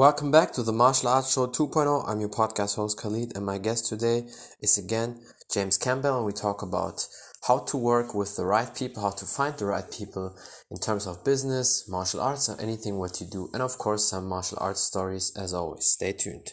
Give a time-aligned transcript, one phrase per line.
[0.00, 2.08] Welcome back to the Martial Arts Show 2.0.
[2.08, 4.26] I'm your podcast host Khalid, and my guest today
[4.62, 5.20] is again
[5.52, 7.06] James Campbell, and we talk about
[7.46, 10.34] how to work with the right people, how to find the right people
[10.70, 14.26] in terms of business, martial arts, or anything what you do, and of course some
[14.26, 15.84] martial arts stories as always.
[15.84, 16.48] Stay tuned.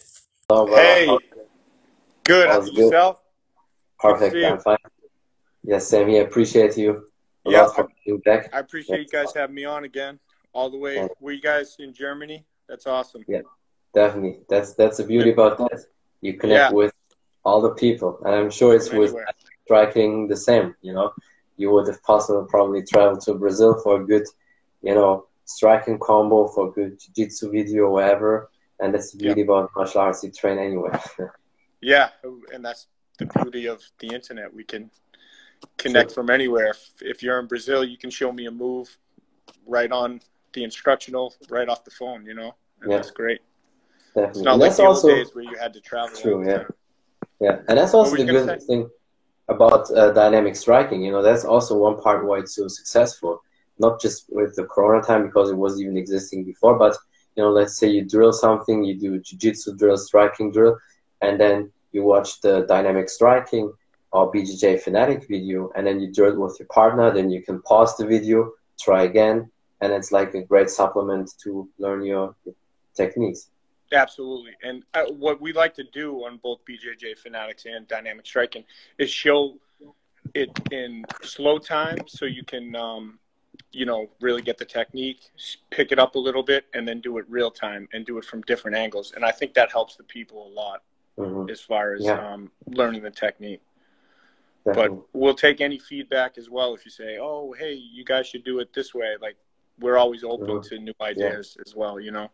[0.50, 1.08] Hey,
[2.26, 2.50] good.
[2.50, 3.22] How's yourself?
[3.98, 4.36] Perfect.
[4.36, 4.78] I'm fine.
[5.64, 6.10] Yes, Sam.
[6.10, 7.08] Yeah, appreciate you.
[7.46, 10.20] Yeah, I, I appreciate you guys having me on again,
[10.52, 11.08] all the way.
[11.22, 12.46] Were you guys in Germany?
[12.68, 13.24] That's awesome.
[13.28, 13.42] Yeah,
[13.94, 14.40] definitely.
[14.50, 15.86] That's that's the beauty about that.
[16.22, 16.72] You connect yeah.
[16.72, 16.94] with
[17.44, 19.16] all the people, and I'm sure it's with
[19.66, 20.76] striking the same.
[20.82, 21.14] You know,
[21.58, 24.26] you would, if possible, probably travel to Brazil for a good,
[24.82, 28.50] you know, striking combo for good jiu-jitsu video or whatever.
[28.80, 29.46] And that's the beauty yeah.
[29.46, 30.24] about martial arts.
[30.24, 30.92] You train anyway.
[31.82, 32.10] yeah,
[32.54, 32.88] and that's
[33.18, 34.54] the beauty of the internet.
[34.54, 34.92] We can
[35.78, 36.68] connect from anywhere.
[36.68, 38.96] If, if you're in Brazil, you can show me a move
[39.66, 40.22] right on
[40.54, 42.98] the instructional right off the phone, you know, and yeah.
[42.98, 43.42] that's great.
[44.16, 44.30] Definitely.
[44.30, 46.18] It's not and like the also, days where you had to travel.
[46.18, 46.64] True, yeah,
[47.40, 48.66] yeah, and that's also the good say?
[48.66, 48.90] thing
[49.50, 51.04] about uh, dynamic striking.
[51.04, 53.42] You know, that's also one part why it's so successful.
[53.80, 56.96] Not just with the Corona time because it was even existing before, but
[57.36, 60.78] you know, let's say you drill something, you do jiu-jitsu drill, striking drill,
[61.22, 63.72] and then you watch the dynamic striking
[64.12, 67.14] or BJJ fanatic video, and then you drill it with your partner.
[67.14, 71.70] Then you can pause the video, try again, and it's like a great supplement to
[71.78, 72.36] learn your
[72.96, 73.50] techniques.
[73.94, 78.64] Absolutely, and uh, what we like to do on both BJJ Fanatics and Dynamic Striking
[78.98, 79.58] is show
[80.34, 83.20] it in slow time, so you can, um,
[83.72, 85.30] you know, really get the technique,
[85.72, 88.26] pick it up a little bit, and then do it real time and do it
[88.26, 89.14] from different angles.
[89.16, 90.84] And I think that helps the people a lot
[91.18, 91.50] mm-hmm.
[91.50, 92.34] as far as yeah.
[92.34, 93.62] um, learning the technique.
[94.66, 94.98] Definitely.
[94.98, 96.74] But we'll take any feedback as well.
[96.76, 99.38] If you say, "Oh, hey, you guys should do it this way," like
[99.80, 101.64] we're always open to new ideas yeah.
[101.66, 102.00] as well.
[102.00, 102.30] You know.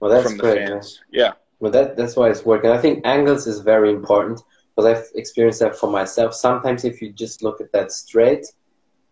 [0.00, 0.68] Well, that's from great.
[0.68, 0.80] Yeah.
[1.10, 1.32] yeah.
[1.60, 2.70] Well, that that's why it's working.
[2.70, 4.42] I think angles is very important
[4.74, 6.34] because I've experienced that for myself.
[6.34, 8.46] Sometimes if you just look at that straight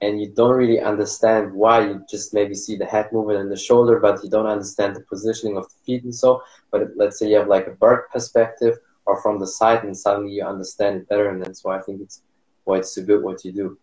[0.03, 3.57] and you don't really understand why, you just maybe see the head movement and the
[3.57, 6.43] shoulder, but you don't understand the positioning of the feet and so.
[6.71, 10.33] But let's say you have like a bird perspective or from the side, and suddenly
[10.33, 12.23] you understand it better, and that's why I think it's
[12.65, 13.79] why it's so good what you do.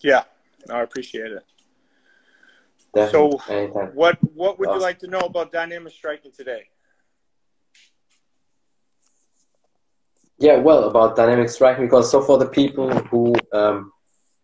[0.00, 0.24] Yeah,
[0.70, 1.44] I appreciate it.
[2.94, 3.38] Definitely.
[3.46, 3.88] So, Anytime.
[3.94, 6.64] what what would you like to know about dynamic striking today?
[10.38, 13.92] Yeah, well, about dynamic striking, because so for the people who um,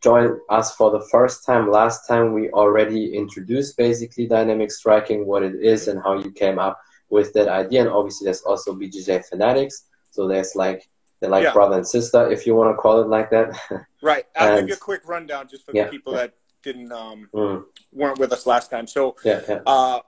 [0.03, 5.43] joined us for the first time, last time we already introduced basically dynamic striking, what
[5.43, 7.83] it is, and how you came up with that idea.
[7.83, 10.89] And obviously, there's also BJJ fanatics, so there's like
[11.21, 11.53] they're like yeah.
[11.53, 13.59] brother and sister, if you want to call it like that.
[14.03, 14.25] Right.
[14.35, 15.85] I'll and, give you a quick rundown just for yeah.
[15.85, 17.65] the people that didn't um, mm.
[17.93, 18.87] weren't with us last time.
[18.87, 19.61] So, yeah, yeah.
[19.67, 20.01] Uh,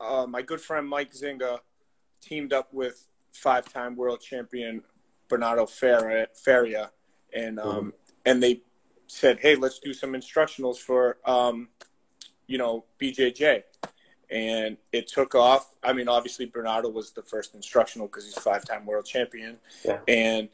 [0.00, 1.58] uh, my good friend Mike Zinga
[2.20, 4.82] teamed up with five-time world champion
[5.28, 6.90] Bernardo Faria,
[7.32, 7.92] and um, mm.
[8.24, 8.62] and they
[9.06, 11.68] said, "Hey, let's do some instructionals for um,
[12.46, 13.64] you know BJJ."
[14.30, 15.74] And it took off.
[15.82, 19.98] I mean, obviously Bernardo was the first instructional because he's five-time world champion, yeah.
[20.06, 20.48] and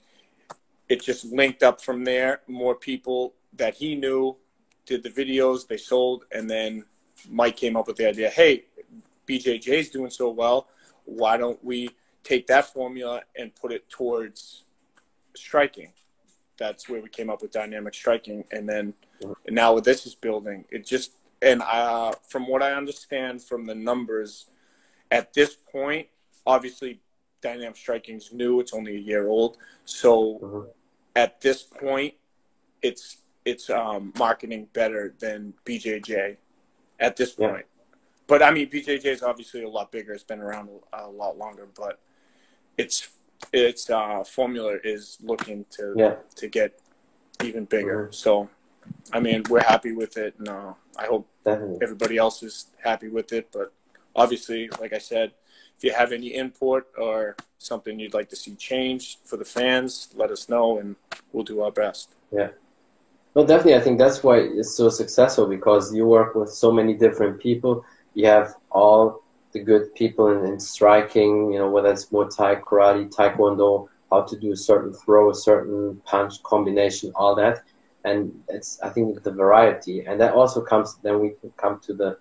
[0.89, 2.43] it just linked up from there.
[2.47, 4.37] More people that he knew
[4.87, 6.85] did the videos, they sold, and then
[7.31, 8.65] Mike came up with the idea, hey,
[9.27, 10.69] BJJ is doing so well,
[11.05, 11.91] why don't we
[12.23, 14.65] take that formula and put it towards
[15.35, 15.93] striking?
[16.57, 20.15] That's where we came up with dynamic striking, and then and now with this is
[20.15, 20.65] building.
[20.71, 21.13] It just
[21.43, 24.47] and uh, from what I understand from the numbers,
[25.11, 26.09] at this point,
[26.47, 27.01] obviously
[27.41, 28.61] dynamic striking is new.
[28.61, 30.69] It's only a year old, so mm-hmm.
[31.17, 32.15] at this point,
[32.83, 36.37] it's it's um, marketing better than BJJ
[37.01, 37.57] at this point.
[37.57, 37.95] Yeah.
[38.27, 40.13] But I mean, BJJ is obviously a lot bigger.
[40.13, 42.01] It's been around a, lot longer, but
[42.79, 43.09] its
[43.53, 46.15] its uh, formula is looking to yeah.
[46.37, 46.81] to get
[47.43, 48.05] even bigger.
[48.05, 48.13] Mm-hmm.
[48.13, 48.49] So,
[49.13, 51.79] I mean, we're happy with it, and uh, I hope Definitely.
[51.83, 53.51] everybody else is happy with it.
[53.53, 53.73] But
[54.17, 55.33] obviously, like I said,
[55.77, 60.09] if you have any input or something you'd like to see changed for the fans,
[60.15, 60.97] let us know, and
[61.33, 62.15] we'll do our best.
[62.33, 62.49] Yeah.
[63.35, 63.75] No, definitely.
[63.75, 67.85] I think that's why it's so successful because you work with so many different people.
[68.15, 69.23] You have all
[69.53, 74.23] the good people in, in striking, you know, whether it's Muay Thai, karate, taekwondo, how
[74.23, 77.63] to do a certain throw, a certain punch combination, all that.
[78.05, 80.05] And it's, I think, the variety.
[80.05, 82.19] And that also comes, then we come to the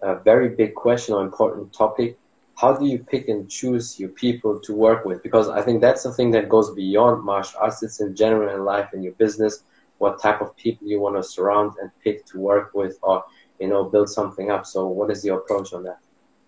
[0.00, 2.18] uh, very big question or important topic.
[2.56, 5.24] How do you pick and choose your people to work with?
[5.24, 7.82] Because I think that's the thing that goes beyond martial arts.
[7.82, 9.64] It's in general in life, in your business
[10.02, 13.24] what type of people you want to surround and pick to work with or
[13.60, 16.00] you know build something up so what is your approach on that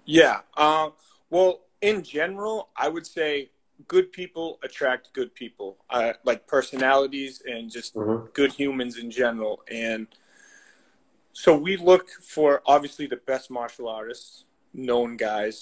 [0.05, 0.93] yeah um,
[1.31, 3.51] Well, in general, I would say
[3.89, 8.33] good people attract good people, uh, like personalities and just Mhm.
[8.41, 9.55] good humans in general.
[9.69, 10.07] And
[11.33, 15.55] so we look for obviously the best martial artists, known guys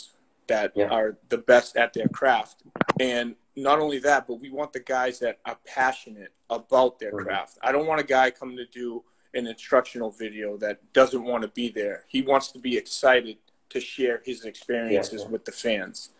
[0.47, 0.91] that Yeah.
[0.97, 2.56] are the best at their craft.
[3.00, 7.25] And not only that, but we want the guys that are passionate about their Mhm.
[7.25, 7.58] craft.
[7.62, 9.04] I don't want a guy coming to do
[9.34, 12.04] an instructional video that doesn't want to be there.
[12.08, 13.38] He wants to be excited
[13.70, 15.28] to share his experiences Yeah.
[15.28, 16.10] with the fans.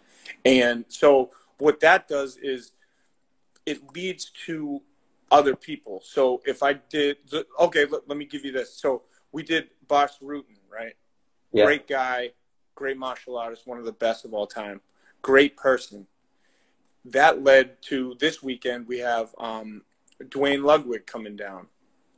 [0.45, 2.73] And so what that does is
[3.67, 4.83] it leads to
[5.31, 6.01] other people.
[6.01, 7.19] So if I did,
[7.59, 8.75] okay, let, let me give you this.
[8.75, 10.97] So we did Bas Rutten, right?
[11.53, 11.65] Yeah.
[11.65, 12.33] Great guy,
[12.75, 14.81] great martial artist, one of the best of all time,
[15.23, 16.07] great person.
[17.07, 19.83] That led to this weekend we have um,
[20.29, 21.67] Duane Ludwig coming down.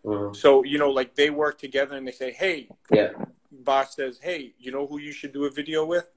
[0.04, 0.36] Mhm.
[0.36, 3.12] So you know, like they work together and they say, "Hey," Yeah.
[3.50, 6.10] Bas says, "Hey, you know who you should do a video with?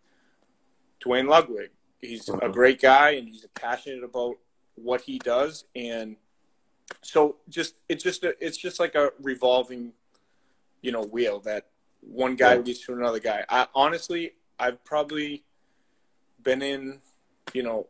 [1.00, 1.72] Duane Ludwig.
[2.02, 2.54] He's a Mhm.
[2.54, 4.38] great guy and he's passionate about
[4.76, 6.18] what he does." And
[7.02, 9.94] so, just it's just a, it's just like a revolving,
[10.82, 11.70] you know, wheel that
[12.02, 12.62] one guy Yeah.
[12.62, 13.46] leads to another guy.
[13.48, 15.44] I honestly, I've probably
[16.44, 17.02] been in,
[17.54, 17.88] you know,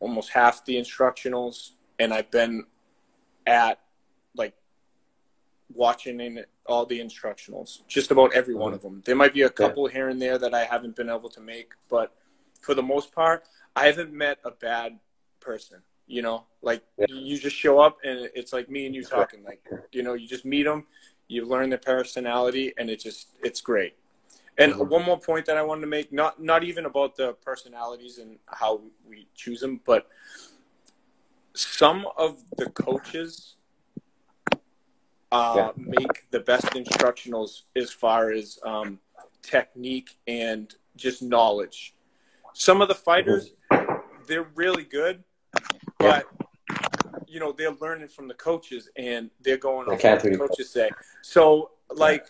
[0.00, 2.64] almost half the instructionals, and I've been
[3.46, 3.78] at
[4.34, 4.54] like
[5.72, 8.94] watching in all the instructionals, just about every one of mm-hmm.
[8.94, 9.02] them.
[9.04, 11.72] There might be a couple here and there that I haven't been able to make,
[11.88, 12.14] but
[12.60, 13.44] for the most part,
[13.76, 14.98] I haven't met a bad
[15.40, 15.82] person.
[16.06, 17.06] You know, like Yeah.
[17.08, 19.44] you just show up and it's like me and you talking.
[19.44, 20.86] Like you know, you just meet them,
[21.28, 23.94] you learn their personality, and it just it's great.
[24.60, 24.88] And Mhm.
[24.88, 28.38] one more point that I wanted to make, not not even about the personalities and
[28.46, 30.08] how we choose them, but
[31.54, 33.56] some of the coaches
[35.32, 35.72] uh, Yeah.
[35.76, 39.00] make the best instructionals as far as um,
[39.42, 41.94] technique and just knowledge.
[42.52, 43.54] Some of the fighters,
[44.26, 45.22] they're really good,
[45.98, 46.26] but
[47.26, 50.90] you know they're learning from the coaches and they're going off what the coaches say.
[51.22, 52.26] So like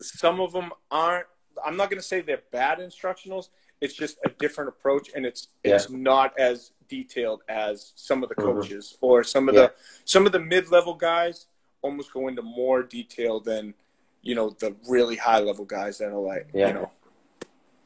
[0.00, 1.26] some of them aren't.
[1.64, 3.48] I'm not going to say they're bad instructionals.
[3.80, 8.34] It's just a different approach, and it's it's not as detailed as some of the
[8.34, 8.44] Mhm.
[8.44, 9.60] coaches or some of Yeah.
[9.66, 9.72] the
[10.04, 11.46] some of the mid level guys
[11.82, 13.74] almost go into more detail than
[14.22, 16.68] you know the really high level guys that are like Yeah.
[16.68, 16.90] you know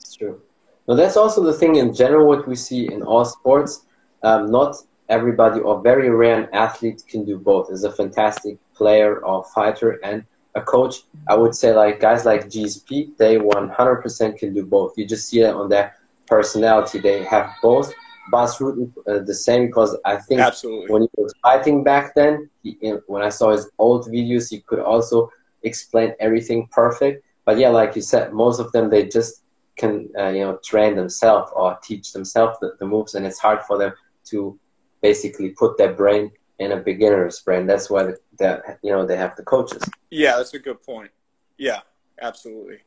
[0.00, 0.40] It's true.
[0.88, 2.26] No, that's also the thing in general.
[2.26, 3.86] What we see in all sports,
[4.22, 4.76] um, not
[5.08, 7.70] everybody or very rare an athlete can do both.
[7.70, 11.02] Is a fantastic player or fighter and a coach.
[11.28, 14.96] I would say like guys like GSP, they 100% can do both.
[14.96, 15.96] You just see it on their
[16.26, 16.98] personality.
[16.98, 17.92] They have both.
[18.30, 22.48] Bas Rutten, uh, the same because I think absolutely when he was fighting back then,
[22.62, 25.30] he, when I saw his old videos, he could also
[25.64, 27.24] explain everything perfect.
[27.44, 29.42] But yeah, like you said, most of them they just
[29.76, 33.62] can uh, you know train themselves or teach themselves the, the moves, and it's hard
[33.64, 33.92] for them
[34.26, 34.58] to
[35.00, 37.66] basically put their brain in a beginner's brain.
[37.66, 39.82] That's why the, the you know they have the coaches.
[40.10, 41.10] yeah that's a good point
[41.58, 41.80] yeah
[42.20, 42.78] absolutely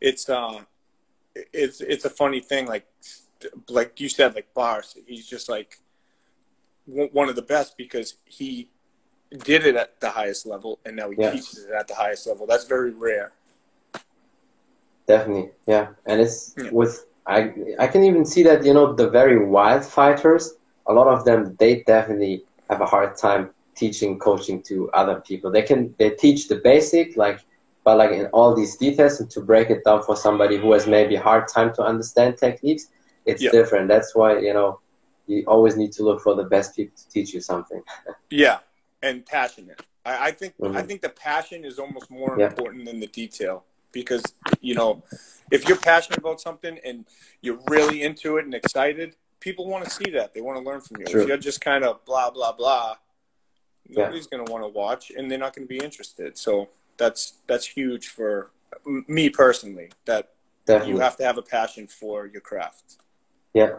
[0.00, 0.60] it's uh
[1.52, 2.86] it's it's a funny thing like
[3.68, 5.78] like you said like Bas he's just like
[6.86, 8.70] one one of the best because he
[9.44, 11.32] did it at the highest level and now he Yeah.
[11.32, 13.32] teaches it at the highest level that's very rare
[15.06, 15.88] Definitely, yeah.
[16.06, 16.70] And it's Yeah.
[16.70, 20.54] with I I can even see that you know the very wild fighters,
[20.86, 25.50] a lot of them they definitely have a hard time teaching coaching to other people.
[25.50, 27.40] They can they teach the basic like
[27.84, 30.86] but like in all these details and to break it down for somebody who has
[30.86, 32.88] maybe hard time to understand techniques,
[33.24, 33.50] it's Yeah.
[33.50, 33.88] different.
[33.88, 34.80] That's why, you know,
[35.26, 37.82] you always need to look for the best people to teach you something.
[38.30, 38.58] Yeah,
[39.02, 39.80] and passionate.
[40.04, 40.86] I, I think I Mhm.
[40.86, 42.48] think the passion is almost more Yeah.
[42.48, 45.02] important than the detail because you know
[45.50, 47.06] if you're passionate about something and
[47.40, 50.34] you're really into it and excited, people want to see that.
[50.34, 51.06] They want to learn from you.
[51.08, 52.96] If you're just kind of blah blah blah,
[53.88, 54.04] Yeah.
[54.04, 56.36] nobody's going to want to watch and they're not going to be interested.
[56.38, 58.50] So that's that's huge for
[58.86, 59.90] me personally.
[60.06, 60.30] That
[60.66, 60.94] Definitely.
[60.94, 62.96] you have to have a passion for your craft.
[63.54, 63.70] Yeah,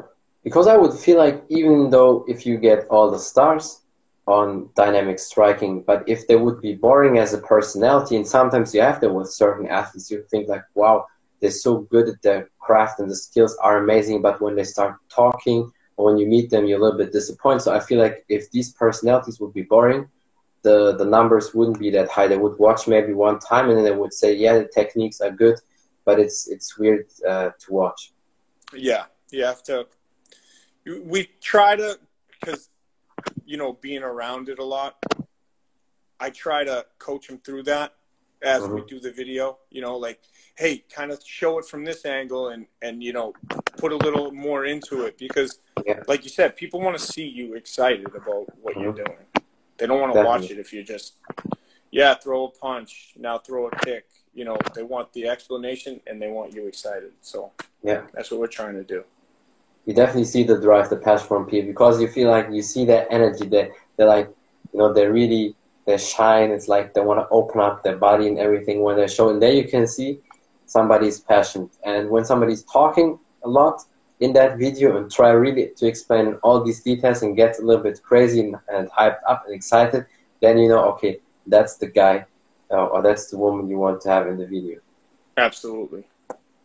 [0.44, 3.82] because I would feel like even though if you get all the stars
[4.25, 8.82] on dynamic striking, but if they would be boring as a personality, and sometimes you
[8.82, 11.06] have them with certain athletes, you think like, wow,
[11.39, 14.96] they're so good at their craft and the skills are amazing, but when they start
[15.10, 17.62] talking or when you meet them, you're a little bit disappointed.
[17.62, 20.08] So I feel like if these personalities would be boring,
[20.62, 22.27] the the numbers wouldn't be that high.
[22.27, 25.31] They would watch maybe one time and then they would say, yeah, the techniques are
[25.31, 25.58] good,
[26.05, 28.12] but it's it's weird uh, to watch.
[28.74, 29.88] Yeah, you have to.
[30.86, 32.00] We try to,
[32.31, 32.69] because,
[33.46, 34.96] you know, being around it a lot,
[36.19, 37.93] I try to coach them through that
[38.41, 38.75] as mm-hmm.
[38.75, 39.60] we do the video.
[39.69, 40.22] You know, like,
[40.60, 43.34] hey, kind of show it from this angle and and you know,
[43.78, 46.04] put a little more into it because, yeah.
[46.08, 48.82] like you said, people want to see you excited about what mm-hmm.
[48.82, 49.25] you're doing.
[49.78, 51.13] They don't want to watch it if you're just,
[51.92, 54.10] yeah, throw a punch, now throw a kick.
[54.34, 57.13] You know, they want the explanation and they want you excited.
[57.22, 57.51] So
[57.82, 59.06] yeah, that's what we're trying to do.
[59.86, 62.84] You definitely see the drive, the passion from people because you feel like you see
[62.86, 64.28] that energy that they're like,
[64.74, 66.51] you know, they're really they shine.
[66.51, 69.39] It's like they want to open up their body and everything when they're showing.
[69.39, 70.20] There you can see
[70.69, 71.69] somebody's passion.
[71.83, 73.83] And when somebody's talking a lot
[74.19, 77.83] in that video and try really to explain all these details and get a little
[77.83, 80.05] bit crazy and, and hyped up and excited,
[80.41, 82.25] then you know, okay, that's the guy
[82.71, 84.79] uh, or that's the woman you want to have in the video.
[85.38, 86.03] Absolutely.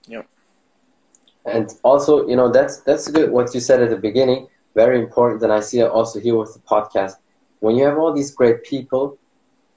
[0.08, 0.28] Yep.
[1.46, 4.48] And also, you know, that's that's good what you said at the beginning.
[4.74, 7.14] Very important, and I see it also here with the podcast
[7.64, 9.16] when you have all these great people,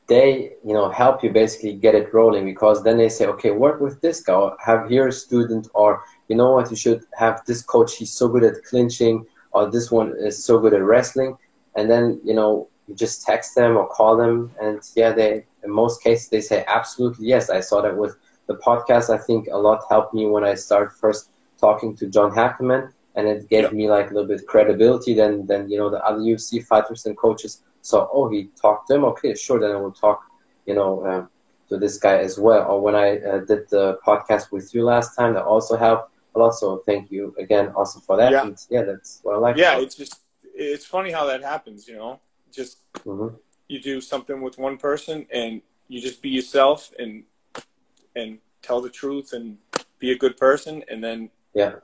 [0.08, 3.82] they you know help you basically get it rolling because then they say, okay, work
[3.82, 7.44] with this guy, or have here a student, or you know what, you should have
[7.46, 7.98] this coach.
[7.98, 11.38] He's so good at clinching, or this one is so good at wrestling,
[11.76, 15.72] and then you know you just text them or call them, and yeah, they in
[15.72, 17.50] most cases they say absolutely yes.
[17.50, 18.16] I saw that with
[18.48, 19.14] the podcast.
[19.14, 23.28] I think a lot helped me when I started first talking to John Hackleman, and
[23.28, 26.66] it gave me like a little bit credibility than than you know the other UFC
[26.66, 29.06] fighters and coaches so, oh, he talked to him.
[29.06, 29.62] Okay, sure.
[29.62, 30.20] Then I will talk,
[30.65, 31.29] you know, um,
[31.70, 32.67] to this guy as well.
[32.70, 36.39] Or when I uh, did the podcast with you last time, that also helped a
[36.39, 36.50] lot.
[36.56, 38.34] So thank you again also for that.
[38.34, 39.56] Yeah, and yeah that's what I like.
[39.56, 40.20] Yeah, it's just
[40.53, 41.88] it's funny how that happens.
[41.88, 42.20] You know,
[42.51, 43.34] just mm-hmm.
[43.70, 47.24] you do something with one person and you just be yourself and
[48.17, 49.58] and tell the truth and
[49.98, 51.75] be a good person, and then yeah,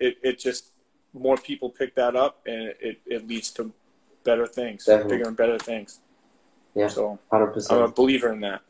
[0.00, 0.72] it it just
[1.12, 3.72] more people pick that up and it, it leads to
[4.24, 5.18] better things, Definitely.
[5.18, 6.00] bigger and better things.
[6.74, 7.70] Yeah, so 100%.
[7.70, 8.62] I'm a believer in that.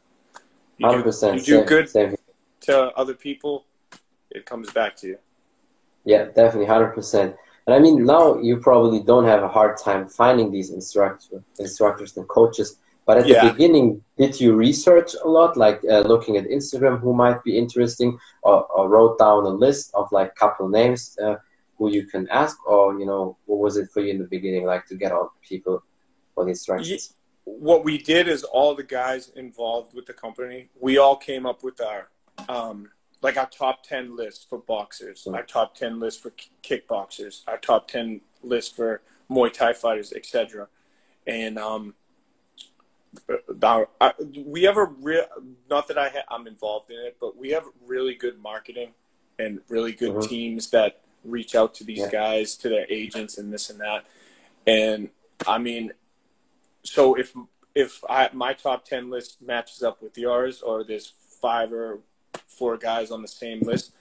[0.78, 1.04] You 100%.
[1.04, 2.16] Do, you do same, good same.
[2.62, 3.66] to other people,
[4.30, 5.18] it comes back to you.
[6.04, 7.36] Yeah, definitely, 100%.
[7.66, 12.16] And I mean, now you probably don't have a hard time finding these instructor, instructors
[12.16, 12.78] and coaches.
[13.06, 13.44] But at yeah.
[13.44, 17.58] the beginning, did you research a lot, like uh, looking at Instagram who might be
[17.58, 21.36] interesting, or, or, wrote down a list of like couple names uh,
[21.82, 24.64] who you can ask, or you know, what was it for you in the beginning,
[24.64, 25.82] like to get all people
[26.34, 27.14] for the instructions?
[27.44, 31.64] What we did is all the guys involved with the company, we all came up
[31.64, 32.08] with our
[32.48, 35.34] um, like our top ten list for boxers, mm-hmm.
[35.34, 40.68] our top ten list for kickboxers, our top ten list for Muay Thai fighters, etc.
[41.26, 41.94] And um,
[43.62, 44.14] our, our,
[44.46, 45.24] we have a real
[45.68, 48.90] not that I ha- I'm involved in it, but we have really good marketing
[49.40, 50.28] and really good mm-hmm.
[50.28, 52.10] teams that reach out to these yeah.
[52.10, 54.04] guys, to their agents, and this and that.
[54.66, 55.10] And
[55.46, 55.92] I mean,
[56.82, 57.34] so if
[57.74, 62.00] if I, my top ten list matches up with yours, or there's five or
[62.46, 63.92] four guys on the same list,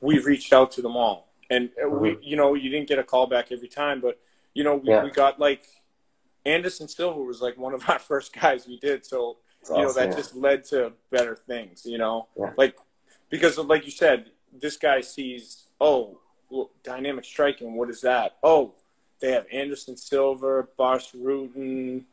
[0.00, 2.00] we reached out to them all, and mm-hmm.
[2.00, 4.20] we, you know, you didn't get a call back every time, but
[4.54, 5.04] you know, we, yeah.
[5.04, 5.66] we got like
[6.44, 10.10] Anderson Silva was like one of our first guys we did, so you know that
[10.10, 10.16] yeah.
[10.16, 12.76] just led to better things, you know, like
[13.30, 17.74] because like you said, this guy sees, oh, well, dynamic striking.
[17.74, 18.36] What is that?
[18.42, 18.74] Oh,
[19.20, 22.04] they have Anderson Silva, Bas Rutten,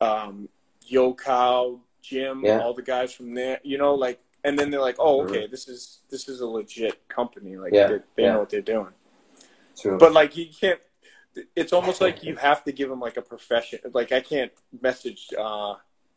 [0.00, 0.48] um,
[0.90, 2.60] Yokow, Jim, yeah.
[2.60, 3.60] all the guys from there.
[3.62, 7.08] You know, like, and then they're like, oh, okay, this is this is a legit
[7.08, 7.56] company.
[7.56, 7.86] Like, yeah.
[7.86, 8.32] they, they yeah.
[8.32, 8.92] know what they're doing.
[9.80, 9.98] True.
[9.98, 10.80] But like, you can't.
[11.54, 13.78] It's almost like you have to give them like a profession.
[13.92, 15.28] Like, I can't message.
[15.38, 15.76] uh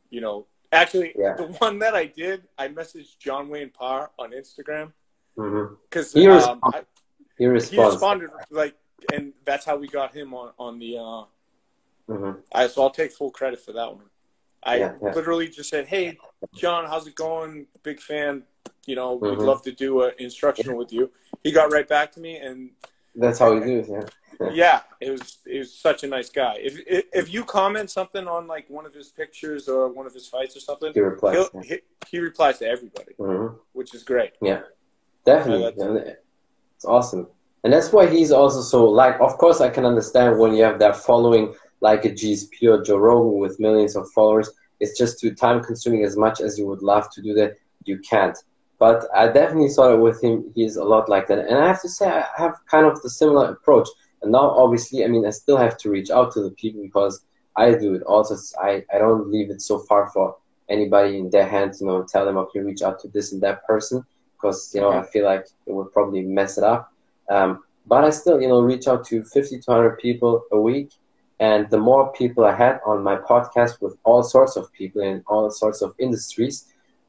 [0.09, 4.91] You know, actually, the one that I did, I messaged John Wayne Parr on Instagram
[5.35, 6.49] because mm-hmm.
[6.49, 6.81] um, I,
[7.51, 8.75] he, he responded like,
[9.11, 10.97] and that's how we got him on on the.
[10.97, 11.25] Uh,
[12.09, 12.31] mm-hmm.
[12.53, 14.05] I so I'll take full credit for that one.
[14.63, 15.13] I yeah, yeah.
[15.13, 16.17] literally just said, "Hey,
[16.55, 17.67] John, how's it going?
[17.83, 18.43] Big fan.
[18.85, 19.39] You know, mm-hmm.
[19.39, 21.11] we'd love to do an instructional with you."
[21.43, 22.71] He got right back to me, and
[23.15, 24.03] that's how he do Yeah.
[24.51, 26.55] yeah, it was it was such a nice guy.
[26.59, 30.27] If if you comment something on like one of his pictures or one of his
[30.27, 31.49] fights or something, he replies.
[31.53, 31.61] Yeah.
[31.61, 33.55] He, he, replies to everybody, mm-hmm.
[33.73, 34.31] which is great.
[34.41, 34.61] Yeah,
[35.25, 35.73] definitely.
[35.77, 36.13] Yeah,
[36.83, 37.27] it's awesome.
[37.63, 40.79] And that's why he's also so like of course I can understand when you have
[40.79, 45.33] that following like a GSP or Joe Rogan with millions of followers, it's just too
[45.33, 48.37] time consuming as much as you would love to do that, you can't.
[48.79, 51.47] But I definitely saw it with him, he's a lot like that.
[51.47, 53.87] And I have to say I have kind of the similar approach.
[54.21, 57.23] And now obviously I mean I still have to reach out to the people because
[57.55, 60.35] I do it also I, I don't leave it so far for
[60.67, 63.65] anybody in their hands, you know, tell them okay reach out to this and that
[63.65, 64.05] person
[64.43, 66.91] because you know I feel like it would probably mess it up.
[67.29, 70.91] Um, but I still you know reach out to 50 to 100 people a week,
[71.39, 75.23] and the more people I had on my podcast with all sorts of people in
[75.27, 76.65] all sorts of industries,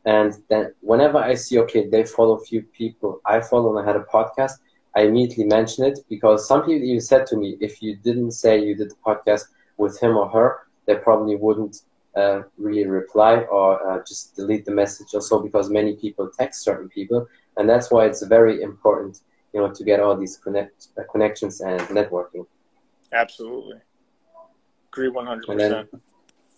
[0.06, 3.90] And then whenever I see, okay, they follow a few people I follow and I
[3.90, 4.54] had a podcast,
[4.94, 5.98] I immediately mention it.
[6.08, 9.44] Because some people even said to me, if you didn't say you did the podcast
[9.76, 10.48] with him or her,
[10.86, 11.76] they probably wouldn't
[12.16, 16.88] uh, really reply or uh, just delete the message also because many people text certain
[16.88, 17.26] people.
[17.56, 19.20] And that's why it's very important,
[19.52, 22.46] you know, to get all these connect, uh, connections and networking.
[23.12, 23.78] Absolutely.
[24.92, 25.48] Agree 100%.
[25.48, 25.88] And then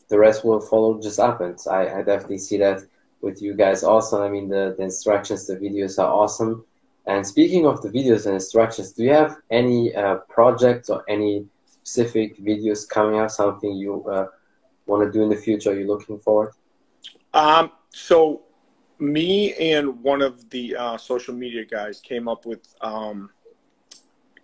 [0.08, 1.66] the rest will follow just happens.
[1.66, 2.82] I, I definitely see that
[3.20, 4.22] with you guys also.
[4.22, 6.64] I mean, the, the instructions, the videos are awesome.
[7.06, 11.46] And speaking of the videos and instructions, do you have any uh, projects or any
[11.66, 14.26] specific videos coming up, something you uh,
[14.86, 15.70] want to do in the future?
[15.70, 16.52] Are you looking forward?
[17.34, 18.42] Um, so
[18.98, 23.30] me and one of the uh, social media guys came up with um,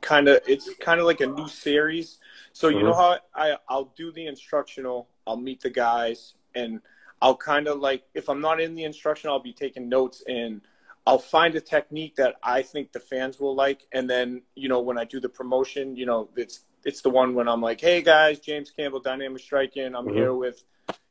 [0.01, 2.19] kind of it's kind of like a new series.
[2.53, 2.87] So you mm-hmm.
[2.87, 6.81] know how I I'll do the instructional, I'll meet the guys, and
[7.23, 10.61] I'll kind of like if I'm not in the instruction, I'll be taking notes and
[11.07, 14.81] I'll find a technique that I think the fans will like, and then you know
[14.81, 18.03] when I do the promotion, you know it's it's the one when I'm like, hey
[18.03, 20.15] guys, James Campbell, Dynamic Striking, I'm mm-hmm.
[20.15, 20.65] here with,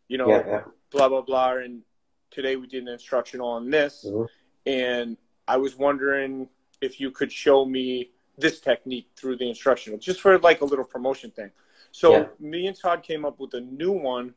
[0.07, 0.61] you know, yeah, yeah.
[0.91, 1.81] blah blah blah, and
[2.29, 4.25] today we did an instructional on this, mm-hmm.
[4.65, 6.49] and I was wondering
[6.81, 10.85] if you could show me this technique through the instructional, just for like a little
[10.85, 11.51] promotion thing.
[11.91, 12.25] So yeah.
[12.39, 14.33] me and Todd came up with a new one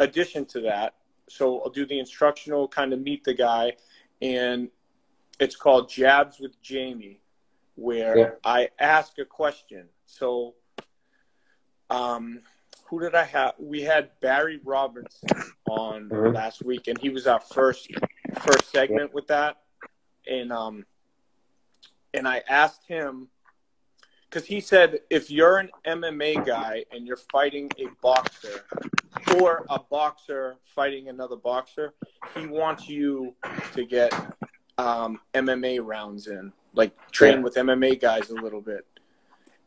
[0.00, 0.94] addition to that.
[1.28, 3.74] So I'll do the instructional, kind of meet the guy,
[4.20, 4.68] and
[5.38, 7.20] it's called Jabs with Jamie,
[7.76, 8.38] where.
[8.44, 9.86] I ask a question.
[10.06, 10.54] So,
[11.90, 12.40] um,
[12.86, 13.54] who did I have?
[13.58, 15.28] We had Barry Robinson
[15.68, 16.34] on mm-hmm.
[16.34, 17.90] last week, and he was our first
[18.40, 19.58] first segment with that,
[20.26, 20.86] and um,
[22.14, 23.28] and I asked him
[24.28, 28.64] because he said if you're an MMA guy and you're fighting a boxer
[29.40, 31.94] or a boxer fighting another boxer,
[32.36, 33.34] he wants you
[33.74, 34.12] to get
[34.76, 37.42] um, MMA rounds in, like train yeah.
[37.42, 38.86] with MMA guys a little bit.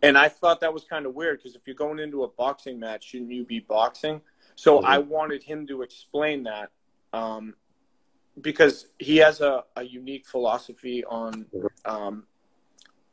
[0.01, 2.79] And I thought that was kind of weird because if you're going into a boxing
[2.79, 4.21] match, shouldn't you be boxing?
[4.55, 4.87] So mm-hmm.
[4.87, 6.71] I wanted him to explain that
[7.13, 7.55] um,
[8.39, 11.91] because he has a, a unique philosophy on, mm-hmm.
[11.91, 12.23] um,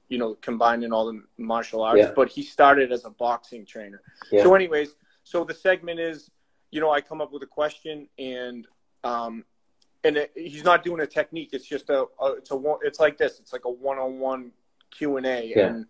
[0.08, 2.00] you know, combining all the martial arts.
[2.00, 2.12] Yeah.
[2.14, 4.00] But he started as a boxing trainer.
[4.32, 4.42] Yeah.
[4.42, 6.30] So, anyways, so the segment is,
[6.70, 8.66] you know, I come up with a question and
[9.04, 9.44] um,
[10.04, 11.50] and it, he's not doing a technique.
[11.52, 13.38] It's just a, a it's a it's like this.
[13.40, 14.52] It's like a one on one
[14.90, 15.86] Q and A, and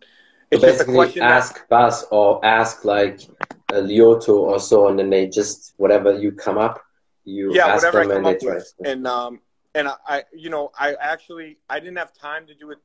[0.52, 1.22] just a question.
[1.22, 3.20] Ask that, Bas or ask like
[3.70, 6.80] a Lyoto or so, and then they just whatever you come up,
[7.24, 9.40] you yeah whatever I come up with, and um
[9.74, 12.78] and I, you know I actually I didn't have time to do it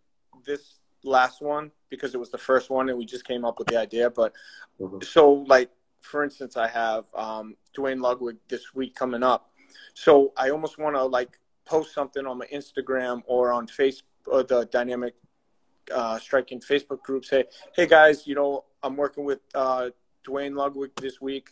[0.45, 3.67] this last one because it was the first one and we just came up with
[3.67, 4.09] the idea.
[4.09, 4.33] But
[4.79, 5.01] mm-hmm.
[5.01, 5.69] so like
[6.01, 9.53] for instance, I have um, Duane Ludwig this week coming up
[9.93, 14.43] so I almost want to like post something on my Instagram or on Facebook, or
[14.43, 15.15] the Dynamic
[15.93, 17.25] uh, Striking Facebook group.
[17.25, 19.89] Say, hey guys, you know I'm working with uh,
[20.23, 21.49] Duane Ludwig this week.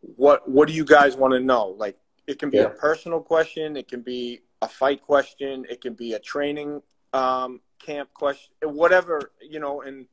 [0.00, 1.68] What What do you guys want to know?
[1.68, 1.96] Like,
[2.26, 2.64] it can be yeah.
[2.64, 3.76] a personal question.
[3.76, 5.66] It can be a fight question.
[5.68, 8.52] It can be a training um, camp question.
[8.62, 10.06] Whatever you know, and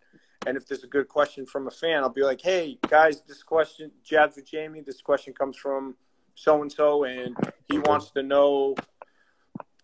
[0.46, 3.44] and if there's a good question from a fan, I'll be like, hey guys, this
[3.44, 4.82] question, Jabs with Jamie.
[4.82, 5.96] This question comes from
[6.36, 7.36] so and so, and
[7.68, 8.76] he wants to know,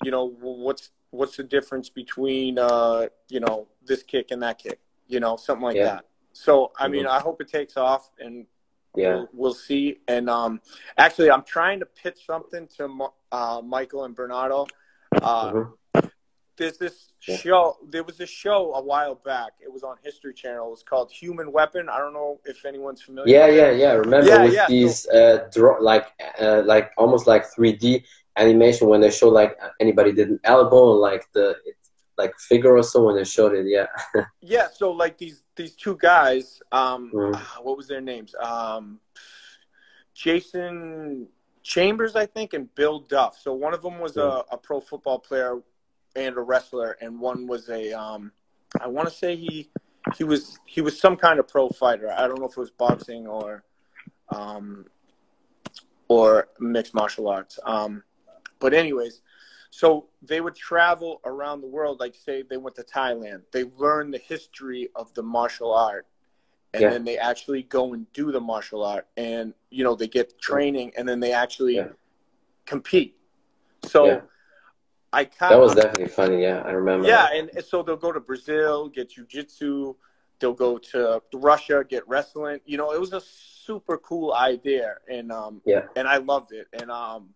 [0.03, 4.79] you know, what's what's the difference between, uh, you know, this kick and that kick,
[5.07, 5.85] you know, something like yeah.
[5.85, 6.05] that.
[6.33, 7.11] So, I mean, mm-hmm.
[7.11, 8.47] I hope it takes off, and
[8.95, 9.99] yeah, we'll, we'll, see.
[10.07, 10.59] And um,
[10.97, 14.65] actually, I'm trying to pitch something to uh, Michael and Bernardo.
[15.21, 15.71] Uh, mm-hmm
[16.57, 20.67] there's this show there was a show a while back it was on history channel
[20.67, 24.27] it was called human weapon i don't know if anyone's familiar yeah yeah yeah remember
[24.27, 26.07] yeah, with these uh draw like
[26.39, 28.03] uh, like almost like 3d
[28.37, 31.55] animation when they show like anybody did an elbow like the
[32.17, 33.87] like figure or so when they showed it yeah
[34.41, 37.35] yeah so like these these two guys um mm.
[37.63, 38.99] what was their names um
[40.13, 41.27] jason
[41.63, 44.21] chambers i think and bill duff so one of them was mm.
[44.21, 45.59] a, a pro football player
[46.15, 48.31] and a wrestler, and one was a um,
[48.79, 49.69] I want to say he
[50.17, 52.11] he was he was some kind of pro fighter.
[52.11, 53.63] I don't know if it was boxing or
[54.29, 54.85] um,
[56.07, 57.59] or mixed martial arts.
[57.65, 58.03] Um,
[58.63, 59.21] but anyways,
[59.69, 61.99] so they would travel around the world.
[61.99, 66.07] Like say they went to Thailand, they learn the history of the martial art,
[66.73, 66.89] and yeah.
[66.89, 70.93] then they actually go and do the martial art, and you know they get training,
[70.97, 71.89] and then they actually yeah.
[72.65, 73.15] compete.
[73.83, 74.05] So.
[74.05, 74.21] Yeah
[75.13, 76.41] I kind that was definitely funny.
[76.41, 77.07] Yeah, I remember.
[77.07, 79.95] Yeah, and, and so they'll go to Brazil, get jujitsu.
[80.39, 82.59] They'll go to Russia, get wrestling.
[82.65, 86.67] You know, it was a super cool idea, and um, yeah, and I loved it.
[86.73, 87.29] And um,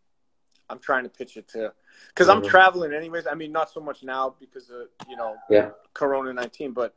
[0.69, 1.73] I'm trying to pitch it to
[2.09, 2.49] because I'm Mhm.
[2.49, 3.27] traveling anyways.
[3.27, 5.71] I mean, not so much now because of you know Yeah.
[5.93, 6.93] Corona nineteen, but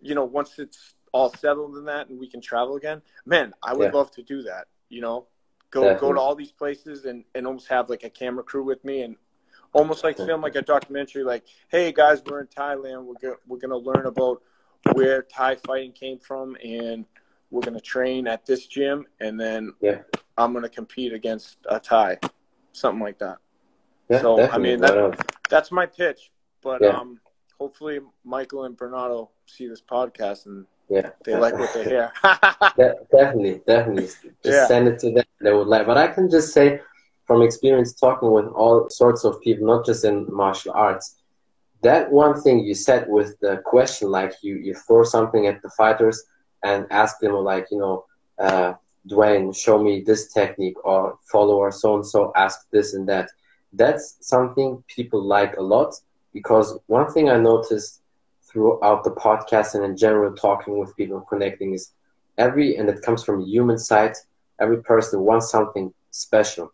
[0.00, 3.72] you know once it's all settled in that and we can travel again, man, I
[3.72, 3.98] would Yeah.
[3.98, 4.66] love to do that.
[4.88, 5.26] You know,
[5.70, 8.84] go go to all these places and and almost have like a camera crew with
[8.84, 9.16] me and
[9.72, 11.22] almost like film like a documentary.
[11.24, 13.04] Like, hey guys, we're in Thailand.
[13.04, 14.42] We're go- we're gonna learn about
[14.92, 17.06] where Thai fighting came from and
[17.50, 20.02] we're gonna train at this gym and then Yeah.
[20.36, 22.18] I'm gonna compete against a Thai,
[22.74, 23.38] something like that.
[24.08, 25.32] Yeah, So, I mean, that- not?
[25.48, 26.30] That's my pitch.
[26.62, 26.98] But Yeah.
[26.98, 27.20] um,
[27.58, 31.10] hopefully Michael and Bernardo see this podcast and yeah.
[31.24, 32.12] they like what they hear.
[32.76, 34.06] De- definitely, definitely.
[34.06, 34.66] Just Yeah.
[34.66, 35.24] send it to them.
[35.40, 35.86] They would like.
[35.86, 36.80] But I can just say,
[37.26, 41.16] from experience talking with all sorts of people, not just in martial arts,
[41.82, 45.70] that one thing you said with the question, like you you throw something at the
[45.70, 46.24] fighters
[46.62, 48.04] and ask them, like you know,
[48.38, 48.72] uh,
[49.06, 53.28] Duane, show me this technique, or follower so and so ask this and that.
[53.72, 55.94] That's something people like a lot
[56.32, 58.00] because one thing I noticed
[58.50, 61.92] throughout the podcast and in general talking with people connecting is
[62.38, 64.14] every and it comes from a human side
[64.60, 66.70] every person wants something special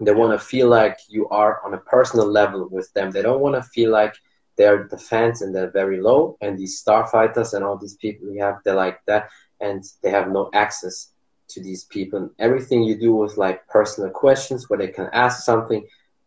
[0.00, 3.40] they want to feel like you are on a personal level with them they don't
[3.40, 4.14] want to feel like
[4.56, 8.28] they're the fans and they're very low and these star fighters and all these people
[8.28, 9.28] we have they're like that
[9.60, 11.12] and they have no access
[11.50, 12.18] to these people.
[12.18, 15.86] And everything you do with like personal questions where they can ask something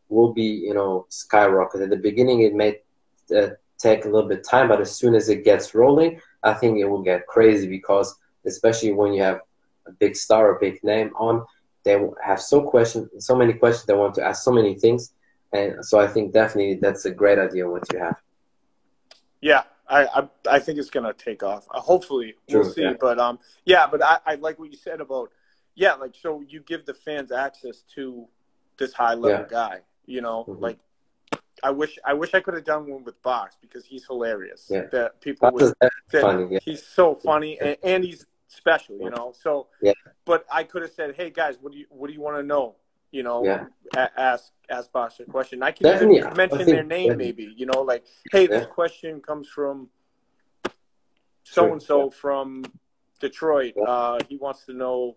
[0.10, 2.78] will be you know skyrocket at the beginning it may
[3.36, 3.48] uh,
[3.80, 6.86] take a little bit time but as soon as it gets rolling i think it
[6.86, 9.42] will get crazy because especially when you have
[9.88, 11.44] a big star or big name on
[11.84, 15.14] they have so question so many questions they want to ask so many things.
[15.52, 18.18] And so i think definitely that's a great idea what you have.
[19.42, 21.68] Yeah, I, I I think it's gonna take off.
[21.72, 22.82] Uh, hopefully, we'll True, see.
[22.84, 22.94] yeah.
[23.00, 25.32] But um, yeah, but I, I like what you said about
[25.76, 28.28] yeah, like so you give the fans access to
[28.78, 29.48] this high level Yeah.
[29.50, 29.82] guy.
[30.06, 30.62] You know, Mhm.
[30.62, 30.80] like
[31.64, 34.68] I wish I wish I could have done one with Bas because he's hilarious.
[34.70, 34.86] Yeah.
[34.92, 39.34] That people would that funny yeah he's so funny and, and he's special, you know.
[39.38, 39.94] So Yeah.
[40.26, 42.44] but I could have said, "Hey guys, what do you what do you want to
[42.44, 42.76] know?"
[43.14, 43.68] You know, Yeah.
[43.96, 45.62] a- ask ask Bas a question.
[45.62, 47.54] I can Definitely, I mention think- their name, maybe.
[47.56, 49.90] You know, like, "Hey, this question comes from
[51.44, 52.64] so and so from
[53.20, 53.74] Detroit.
[53.78, 55.16] Uh, he wants to know."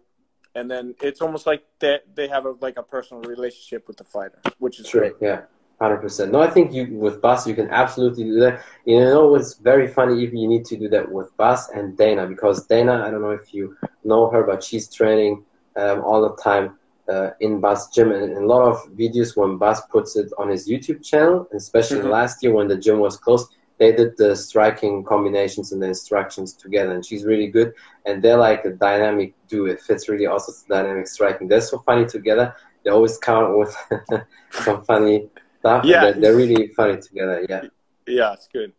[0.55, 4.05] And then it's almost like they they have a like a personal relationship with the
[4.05, 5.15] fighter, which is Sure, great.
[5.21, 5.43] yeah,
[5.81, 6.33] hundred percent.
[6.33, 8.63] No, I think you with Bas you can absolutely do that.
[8.85, 12.27] You know, it's very funny if you need to do that with Bas and Dana
[12.27, 15.45] because Dana, I don't know if you know her, but she's training
[15.77, 19.59] um, all the time uh, in Bas gym, and in a lot of videos when
[19.59, 22.11] Bas puts it on his YouTube channel, especially Mhm.
[22.11, 26.55] last year when the gym was closed, they did the striking combinations and the instructions
[26.55, 27.75] together, and she's really good.
[28.07, 29.67] And they're like a dynamic duo.
[29.71, 31.47] It fits really also to dynamic striking.
[31.49, 32.55] They're so funny together.
[32.83, 33.77] They always come with
[34.51, 35.85] some funny stuff.
[35.85, 36.05] Yeah.
[36.05, 37.45] they're, they're really funny together.
[37.49, 37.63] Yeah,
[38.07, 38.73] Yeah, it's good.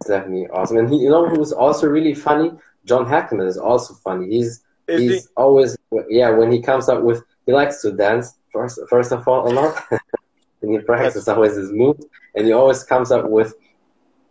[0.00, 0.78] it's definitely awesome.
[0.78, 2.50] And he, you know, who's also really funny?
[2.84, 4.26] John Hackleman is also funny.
[4.28, 4.64] He's
[5.00, 5.28] he's he?
[5.36, 5.76] always
[6.08, 6.30] yeah.
[6.30, 8.78] When he comes up with, he likes to dance first.
[8.88, 9.84] First of all, a lot.
[10.62, 13.54] and he practices always his moves, and he always comes up with.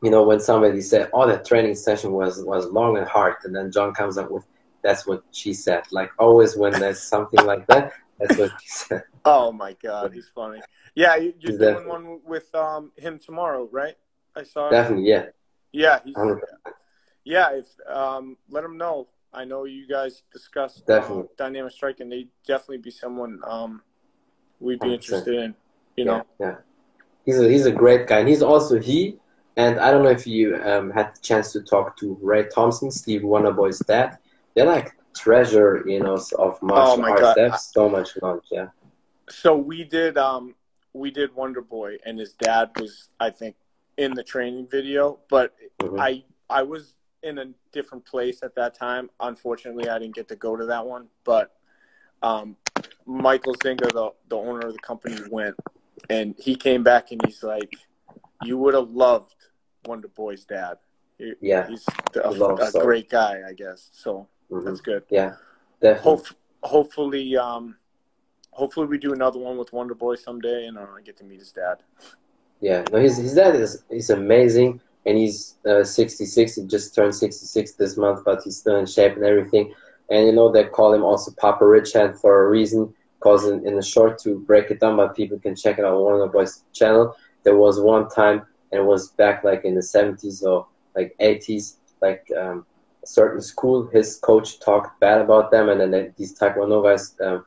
[0.04, 3.56] You know, when somebody said, "Oh, that training session was was long and hard," and
[3.56, 4.46] then John comes up with,
[4.82, 9.04] "That's what she said." Like always, when there's something like that, that's what she said.
[9.26, 10.60] Oh my God, he's funny.
[10.96, 13.96] Yeah, you- you're He's doing definitely- one with um him tomorrow, right?
[14.36, 14.70] I saw.
[14.70, 14.72] it.
[14.72, 15.26] Definitely, yeah.
[15.72, 16.16] Yeah, he's,
[17.24, 17.50] yeah.
[17.54, 19.08] If um, let him know.
[19.34, 21.24] I know you guys discussed Definitely.
[21.24, 22.10] uh, dynamic striking.
[22.10, 23.82] They definitely be someone um
[24.60, 24.94] we'd be 100%.
[24.94, 25.56] interested in.
[25.96, 26.26] You know.
[26.40, 26.56] Yeah, yeah.
[27.26, 29.18] He's a he's a great guy, and he's also he.
[29.58, 32.90] And I don't know if you um, had the chance to talk to Ray Thompson,
[32.90, 34.18] Steve Wonderboy's dad.
[34.56, 37.22] They're like treasure, you know, of martial Oh my arts.
[37.22, 37.36] God.
[37.36, 38.46] They have so much knowledge.
[38.50, 38.68] Yeah,
[39.30, 40.56] So we did um
[40.94, 43.56] we did Wonder Boy, and his dad was I think
[43.98, 46.00] in the training video, but Mhm.
[46.00, 49.10] I I was in a different place at that time.
[49.20, 51.56] Unfortunately, I didn't get to go to that one, but
[52.24, 52.56] um,
[53.06, 55.56] Michael Zinger, the the owner of the company, went,
[56.10, 57.74] and he came back and he's like,
[58.44, 59.36] "You would have loved
[59.86, 60.78] Wonder Boy's dad.
[61.18, 61.68] He- Yeah.
[61.68, 63.90] he's a, a great guy, I guess.
[63.94, 64.66] So Mhm.
[64.66, 65.04] that's good.
[65.10, 65.36] yeah,
[65.80, 66.24] definitely.
[66.64, 67.76] Hopefully, um,
[68.52, 71.40] hopefully we do another one with Wonder Boy someday, and uh, I get to meet
[71.40, 71.78] his dad.
[72.60, 76.56] Yeah, no, his his dad is is amazing, and he's uh, 66.
[76.56, 79.74] He just turned 66 this month, but he's still in shape and everything.
[80.10, 83.66] And you know they call him also Papa Ridge Hand for a reason, because in,
[83.66, 86.28] in the short to break it down, but people can check it out on the
[86.28, 87.16] boys' channel.
[87.44, 91.76] There was one time, and it was back like in the 70s or like 80s,
[92.02, 92.66] like um,
[93.04, 97.16] a certain school, his coach talked bad about them, and then they, these Taekwondo guys.
[97.24, 97.46] Um,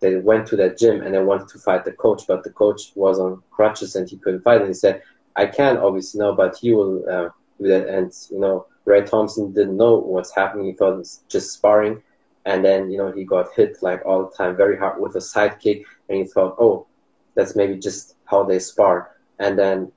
[0.00, 2.92] they went to that gym and they wanted to fight the coach, but the coach
[2.94, 4.60] was on crutches and he couldn't fight.
[4.60, 5.00] And he said,
[5.36, 7.28] "I can't obviously know, but he will uh,
[7.60, 10.66] do that." And you know, Ray Thompson didn't know what's happening.
[10.66, 12.02] He thought it was just sparring,
[12.44, 15.20] and then you know he got hit like all the time, very hard with a
[15.20, 16.86] side kick, and he thought, "Oh,
[17.34, 19.90] that's maybe just how they spar." And then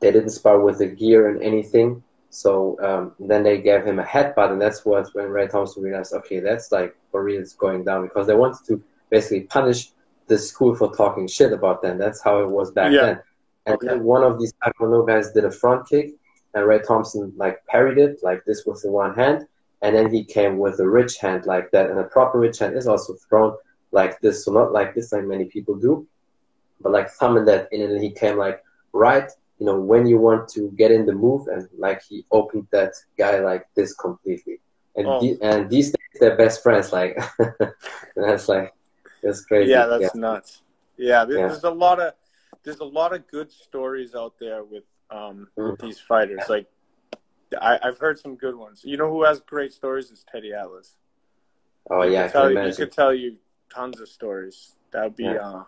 [0.00, 2.02] they didn't spar with the gear and anything.
[2.30, 6.12] So um, then they gave him a headbutt, and that's what when Ray Thompson realized,
[6.14, 9.92] okay, that's like for real, it's going down because they wanted to basically punish
[10.26, 11.96] the school for talking shit about them.
[11.96, 13.02] That's how it was back yeah.
[13.02, 13.20] then.
[13.66, 13.86] And okay.
[13.88, 16.14] then one of these Taekwondo guys did a front kick,
[16.54, 19.46] and Ray Thompson like parried it like this with the one hand,
[19.82, 22.76] and then he came with a ridge hand like that, and a proper ridge hand
[22.76, 23.56] is also thrown
[23.92, 26.06] like this, so not like this like many people do,
[26.80, 30.18] but like thumb in that in, and he came like right you know, when you
[30.18, 34.60] want to get in the move, and like he opened that guy like this completely.
[34.96, 35.20] And oh.
[35.20, 36.92] the, and these days they're best friends.
[36.92, 37.18] Like
[38.16, 38.74] that's like
[39.22, 39.70] that's crazy.
[39.70, 40.10] Yeah, that's yeah.
[40.14, 40.62] nuts.
[40.96, 41.46] Yeah, there's, yeah.
[41.48, 42.14] there's, a lot of
[42.64, 45.70] there's a lot of good stories out there with um mm-hmm.
[45.70, 46.42] with these fighters.
[46.48, 46.66] Like
[47.60, 48.82] I, have heard some good ones.
[48.84, 50.96] You know who has great stories is Teddy Atlas.
[51.90, 53.36] Oh he yeah, could tell you, he could tell you
[53.72, 54.72] tons of stories.
[54.92, 55.36] That would be yeah.
[55.36, 55.64] uh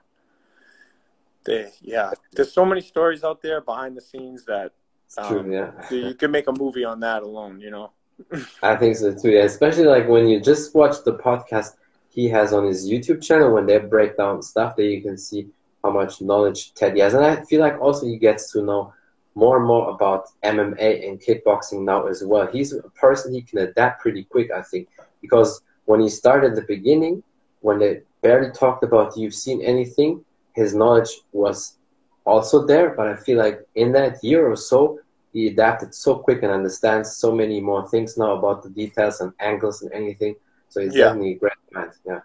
[1.45, 4.73] they, yeah, there's so many stories out there behind the scenes that
[5.17, 5.71] um, true, yeah.
[5.91, 7.93] you could make a movie on that alone, you know.
[8.63, 9.31] I think so too.
[9.31, 11.75] Yeah, especially like when you just watch the podcast
[12.09, 15.49] he has on his YouTube channel when they break down stuff that you can see
[15.87, 18.93] how much knowledge Teddy has, and I feel like also he gets to know
[19.35, 22.47] more and more about MMA and kickboxing now as well.
[22.47, 24.89] He's a person he can adapt pretty quick, I think,
[25.21, 27.23] because when he started at the beginning,
[27.61, 31.77] when they barely talked about you've seen anything, his knowledge was
[32.25, 34.99] also there, but I feel like in that year or so,
[35.35, 39.33] he adapted so quick and understands so many more things now about the details and
[39.39, 40.35] angles and anything.
[40.71, 41.05] So he's yeah.
[41.05, 41.93] definitely a great man.
[42.07, 42.21] Yeah.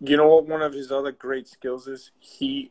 [0.00, 0.46] You know what?
[0.46, 2.70] One of his other great skills is he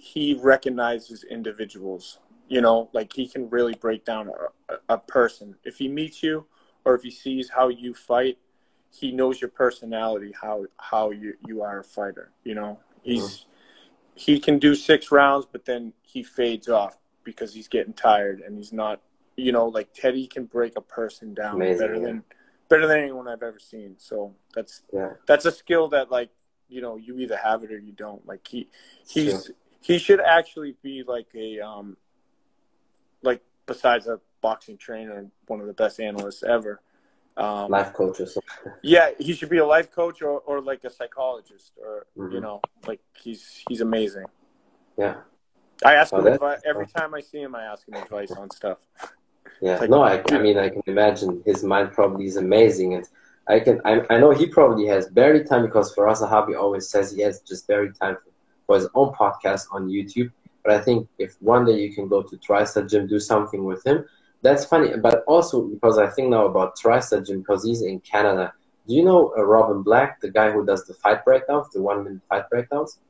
[0.00, 2.18] he recognizes individuals.
[2.48, 4.30] You know, like he can really break down
[4.68, 5.54] a, a person.
[5.64, 6.46] If he meets you,
[6.84, 8.38] or if he sees how you fight,
[8.90, 12.32] he knows your personality, how how you you are a fighter.
[12.44, 13.50] You know, he's mm-hmm
[14.20, 18.56] he can do six rounds, but then he fades off because he's getting tired and
[18.56, 19.00] he's not.
[19.36, 22.02] You know, like Teddy can break a person down Amazing, better yeah.
[22.02, 22.24] than
[22.68, 23.94] better than anyone I've ever seen.
[23.96, 25.12] So that's yeah.
[25.26, 26.28] that's a skill that like
[26.68, 28.26] you know you either have it or you don't.
[28.26, 28.68] Like he
[29.08, 29.54] he's sure.
[29.80, 31.96] He should actually be like a um
[33.22, 36.80] like besides a boxing trainer one of the best analysts ever
[37.36, 38.72] um, life coach or something.
[38.82, 42.34] Yeah, he should be a life coach or, or like a psychologist or mm-hmm.
[42.34, 44.26] you know, like he's he's amazing.
[44.98, 45.16] Yeah.
[45.82, 47.54] I ask oh, him advice, every time I see him.
[47.54, 48.78] I ask him advice on stuff.
[49.62, 53.08] Yeah, like, no, I, I mean I can imagine his mind probably is amazing, and
[53.48, 57.12] I can I, I know he probably has barely time because Firas Zahabi always says
[57.12, 58.29] he has just barely time for,
[58.70, 60.30] for his own podcast on YouTube.
[60.62, 63.84] But I think if one day you can go to TriStar Gym, do something with
[63.84, 64.04] him,
[64.42, 68.52] that's funny, but also because I think now about TriStar Gym because he's in Canada.
[68.86, 72.04] Do you know uh, Robin Black, the guy who does the fight breakdowns, the one
[72.04, 73.00] minute fight breakdowns?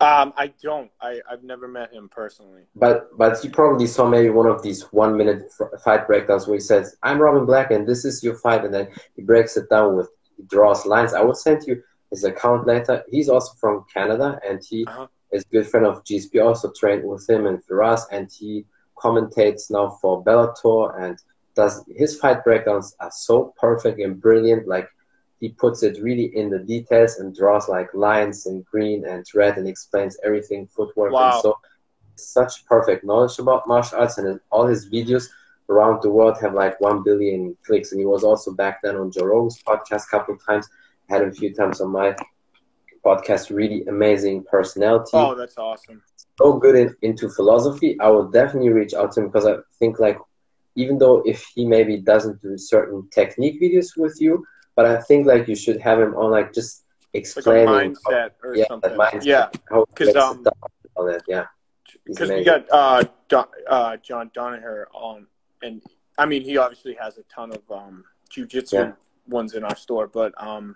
[0.00, 0.90] Um, I don't.
[1.02, 2.62] I I've never met him personally.
[2.74, 5.52] But but you probably saw maybe one of these one minute
[5.84, 8.88] fight breakdowns where he says, "I'm Robin Black and this is your fight," and then
[9.14, 11.12] he breaks it down with he draws lines.
[11.12, 11.82] I will send you
[12.14, 13.02] his account later.
[13.10, 15.08] He's also from Canada and he uh-huh.
[15.32, 16.42] is a good friend of GSP.
[16.42, 18.64] Also trained with him and Firas, and he
[18.96, 21.18] commentates now for Bellator and
[21.56, 24.68] does his fight breakdowns are so perfect and brilliant.
[24.68, 24.88] Like
[25.40, 29.58] he puts it really in the details and draws like lines in green and red
[29.58, 31.32] and explains everything footwork wow.
[31.32, 31.58] and so
[32.16, 35.28] such perfect knowledge about martial arts and all his videos
[35.68, 39.10] around the world have like one billion clicks and he was also back then on
[39.10, 40.68] Joe Rogan's podcast a couple of times
[41.08, 42.14] had him a few times on my
[43.04, 46.02] podcast really amazing personality oh that's awesome
[46.38, 49.98] so good in, into philosophy, I will definitely reach out to him because I think
[49.98, 50.18] like
[50.76, 55.26] even though if he maybe doesn't do certain technique videos with you, but I think
[55.26, 58.90] like you should have him on like just explaining like mindset how, or yeah, something.
[58.92, 59.48] Mindset, yeah,
[59.88, 60.44] because um,
[60.96, 61.22] all that.
[61.28, 61.46] Yeah,
[62.04, 65.28] because we got uh, Don, uh, John Danaher on,
[65.62, 65.80] and
[66.18, 68.92] I mean he obviously has a ton of um, jujitsu yeah.
[69.28, 70.74] ones in our store, but um,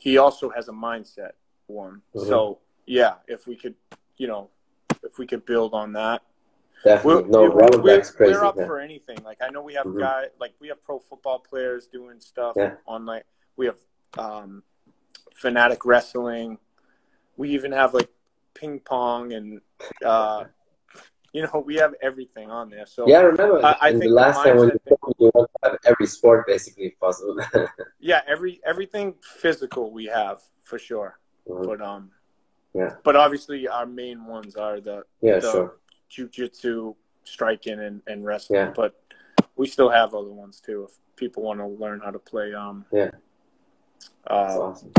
[0.00, 1.32] he also has a mindset
[1.66, 2.02] one.
[2.14, 2.26] Mm-hmm.
[2.26, 3.74] So yeah, if we could,
[4.16, 4.50] you know,
[5.02, 6.22] if we could build on that.
[6.82, 7.22] Definitely.
[7.24, 8.66] We're, no, we're, we're, crazy, we're up man.
[8.66, 9.18] for anything.
[9.22, 10.00] Like I know we have mm-hmm.
[10.00, 12.74] guys like we have pro football players doing stuff yeah.
[12.86, 13.24] on like
[13.56, 13.76] we have
[14.18, 14.62] um,
[15.34, 16.58] fanatic wrestling.
[17.36, 18.08] We even have like
[18.54, 19.60] ping pong and
[20.04, 20.44] uh,
[21.32, 22.86] you know we have everything on there.
[22.86, 23.64] So yeah, I remember.
[23.64, 24.70] I, I think the last the time when
[25.18, 27.38] you told me you want to have every sport basically possible.
[28.00, 31.18] yeah, every everything physical we have for sure.
[31.48, 31.64] Mm-hmm.
[31.64, 32.10] But um,
[32.74, 32.94] yeah.
[33.02, 35.76] But obviously, our main ones are the yeah, the sure,
[36.10, 36.94] jujitsu,
[37.24, 38.60] striking, and and wrestling.
[38.60, 38.72] Yeah.
[38.74, 38.94] But
[39.56, 40.86] we still have other ones too.
[40.88, 43.10] If people want to learn how to play, um, yeah,
[44.28, 44.92] uh, awesome.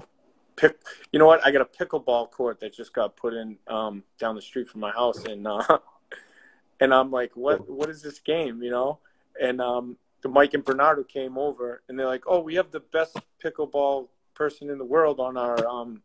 [0.56, 0.78] pick.
[1.12, 1.46] You know what?
[1.46, 4.82] I got a pickleball court that just got put in um down the street from
[4.82, 5.80] my house, and uh,
[6.82, 8.62] and I'm like, what what is this game?
[8.62, 9.00] You know,
[9.42, 12.80] and um, the Mike and Bernardo came over, and they're like, oh, we have the
[12.80, 16.02] best pickleball person in the world on our um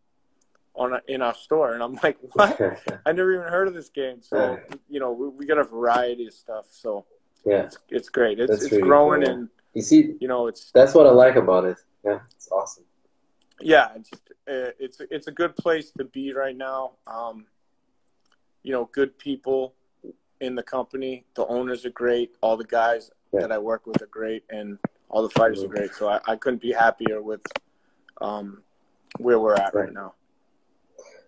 [0.74, 2.60] on a, in our store, and I'm like, what?
[3.06, 4.22] I never even heard of this game.
[4.22, 6.66] So you know, we, we got a variety of stuff.
[6.70, 7.04] So
[7.44, 8.40] yeah, it's, it's great.
[8.40, 9.30] It's it's really growing, cool.
[9.30, 11.78] and you see, you know, it's that's what I like about it.
[12.04, 12.84] Yeah, it's awesome.
[13.60, 16.92] yeah, it's just, uh, it's it's a good place to be right now.
[17.06, 17.46] Um,
[18.62, 19.74] you know, good people
[20.40, 21.24] in the company.
[21.34, 22.36] The owners are great.
[22.40, 23.40] All the guys Yeah.
[23.40, 25.94] that I work with are great, and all the fighters are great.
[25.94, 27.42] So I, I couldn't be happier with
[28.20, 28.62] um,
[29.18, 29.92] where we're at right Right.
[29.92, 30.14] now.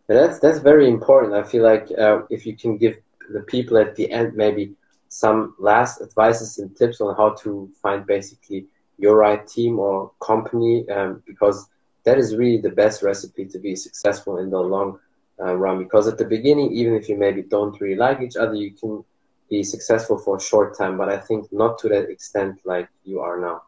[0.08, 1.34] And that's that's very important.
[1.34, 2.96] I feel like uh, if you can give
[3.32, 4.72] the people at the end maybe
[5.08, 8.66] some last advices and tips on how to find basically
[8.98, 11.68] your right team or company, um, because
[12.04, 14.98] that is really the best recipe to be successful in the long
[15.40, 15.78] uh, run.
[15.78, 19.04] Because at the beginning, even if you maybe don't really like each other, you can
[19.48, 20.96] be successful for a short time.
[20.96, 23.62] But I think not to that extent like you are now.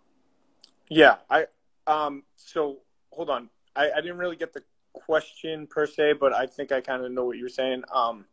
[0.89, 1.47] Yeah, I
[1.87, 2.79] um so
[3.11, 3.49] hold on.
[3.77, 4.63] I, I didn't really get the
[4.93, 7.85] question per se, but I think I kind of know what you're saying.
[7.93, 8.25] Um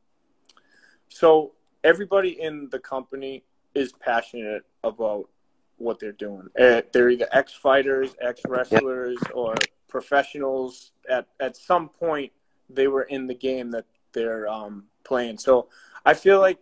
[1.10, 5.30] so everybody in the company is passionate about
[5.78, 6.48] what they're doing.
[6.60, 9.56] Uh, they're either ex-fighters, ex-wrestlers, or
[9.88, 10.92] professionals.
[11.10, 12.32] At at some point,
[12.70, 15.38] they were in the game that they're um, playing.
[15.38, 15.70] So
[16.06, 16.58] I feel like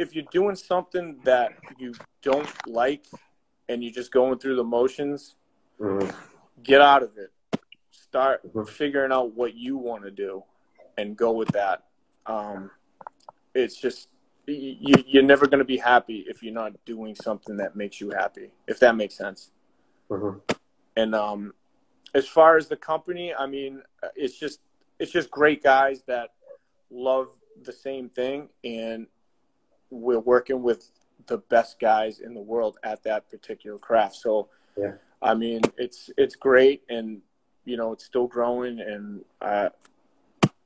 [0.00, 3.04] if you're doing something that you don't like
[3.68, 5.36] and you're just going through the motions,
[5.78, 6.14] Mhm.
[6.62, 7.30] get out of it.
[7.90, 8.66] Start Mhm.
[8.68, 10.42] figuring out what you want to do
[10.96, 11.86] and go with that.
[12.24, 12.70] Um,
[13.54, 14.08] it's just
[14.46, 18.10] you, you're never going to be happy if you're not doing something that makes you
[18.10, 19.52] happy, if that makes sense.
[20.08, 20.40] Mhm.
[20.96, 21.54] And um,
[22.14, 23.82] as far as the company, I mean,
[24.16, 24.60] it's just
[24.98, 26.30] it's just great guys that
[26.90, 27.28] love
[27.62, 29.06] the same thing, and
[29.90, 30.90] we're working with
[31.26, 34.16] the best guys in the world at that particular craft.
[34.16, 34.92] So, Yeah.
[35.22, 37.20] I mean, it's it's great, and
[37.66, 39.68] you know, it's still growing, and I,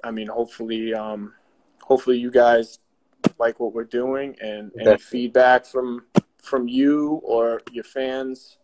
[0.04, 1.34] I mean, hopefully, um,
[1.82, 2.78] hopefully, you guys
[3.38, 5.04] like what we're doing, and any Definitely.
[5.06, 6.04] feedback from
[6.37, 8.58] from you or your fans,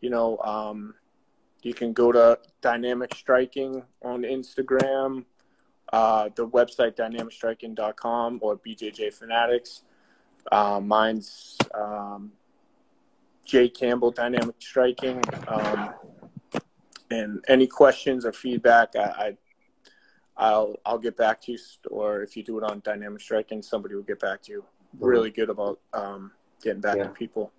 [0.00, 0.94] you know, um,
[1.62, 5.24] you can go to Dynamic Striking on Instagram,
[5.92, 9.82] uh, the website dynamicstriking.com or BJJ Fanatics.
[10.52, 12.32] Uh, mine's um,
[13.44, 15.22] Jay Campbell Dynamic Striking.
[15.48, 15.94] Um,
[17.10, 19.36] and any questions or feedback, I, I
[20.36, 21.58] I'll I'll get back to you,
[21.90, 24.64] or if you do it on Dynamic Striking, somebody will get back to you.
[25.00, 26.32] Really good about um,
[26.62, 27.04] getting back Yeah.
[27.04, 27.52] to people.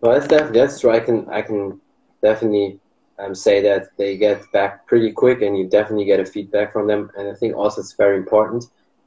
[0.00, 0.90] Well, that's definitely that's true.
[0.90, 1.80] I can I can
[2.22, 2.78] definitely
[3.18, 6.86] um, say that they get back pretty quick, and you definitely get a feedback from
[6.86, 7.10] them.
[7.16, 8.64] And I think also it's very important,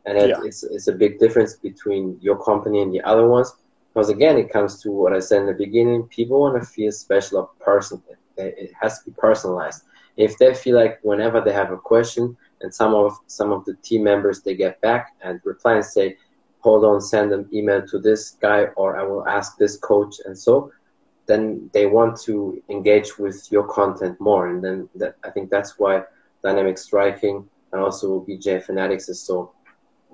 [0.07, 0.41] and Yeah.
[0.43, 3.53] it's it's a big difference between your company and the other ones.
[3.93, 6.03] Because again, it comes to what I said in the beginning.
[6.03, 8.03] People want to feel special or personal.
[8.37, 9.83] It, it has to be personalized.
[10.17, 13.75] If they feel like whenever they have a question, and some of some of the
[13.83, 16.17] team members they get back and reply and say,
[16.59, 20.37] hold on, send an email to this guy, or I will ask this coach, and
[20.37, 20.71] so
[21.27, 25.77] then they want to engage with your content more, and then that, I think that's
[25.79, 26.03] why
[26.43, 29.51] dynamic striking and also BJJ Fanatics is so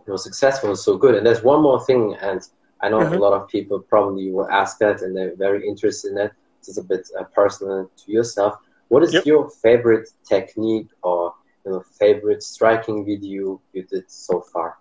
[0.06, 1.16] you know successful and so good.
[1.16, 2.42] And there's one more thing, and
[2.82, 3.14] I know Mhm.
[3.14, 6.32] a lot of people probably will ask that, and they're very interested in that.
[6.60, 8.56] It's a bit uh, personal to yourself.
[8.90, 9.26] What is Yep.
[9.26, 11.34] your favorite technique or
[11.66, 14.76] you know, favorite striking video you did so far?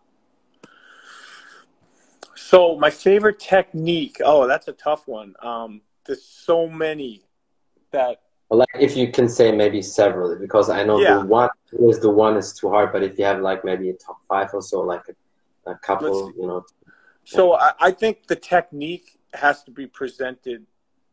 [2.35, 4.21] So my favorite technique.
[4.25, 5.35] Oh, that's a tough one.
[5.43, 7.23] Um, there's so many
[7.93, 8.21] that
[8.53, 11.21] Or like if you can say maybe several, because I know Yeah.
[11.21, 11.49] the one
[11.89, 14.51] is the one is too hard, but if you have like maybe a top five
[14.53, 16.67] or so, like a, a couple, Let's- you know.
[17.25, 20.67] So I, I think the technique has to be presented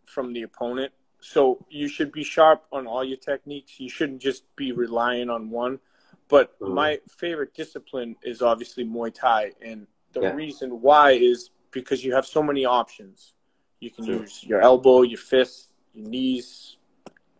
[0.06, 0.92] from the opponent.
[1.22, 3.80] So you should be sharp on all your techniques.
[3.80, 5.80] You shouldn't just be relying on one.
[6.28, 6.74] But Mhm.
[6.74, 10.34] my favorite discipline is obviously Muay Thai, and the Yeah.
[10.34, 13.34] reason why is because you have so many options.
[13.80, 14.16] You can Sure.
[14.24, 16.76] use your elbow, your fist, your knees,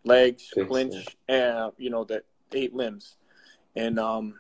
[0.04, 2.24] legs, clinch, and you know the
[2.54, 3.18] eight limbs,
[3.76, 4.40] and um,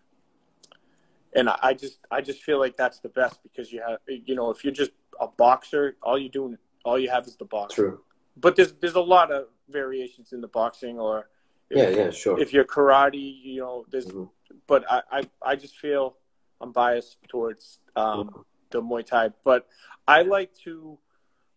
[1.33, 4.35] and I I just I just feel like that's the best because you have you
[4.35, 7.75] know if you're just a boxer, all you doing all you have is the box.
[7.75, 8.01] True.
[8.37, 11.29] But there's there's a lot of variations in the boxing, or
[11.69, 12.39] yeah, yeah, sure.
[12.39, 14.29] If you're karate, you know, there's, Mhm.
[14.65, 16.17] but I, I, I just feel
[16.61, 19.67] I'm biased towards um, the Muay Thai, but
[20.07, 20.97] I like to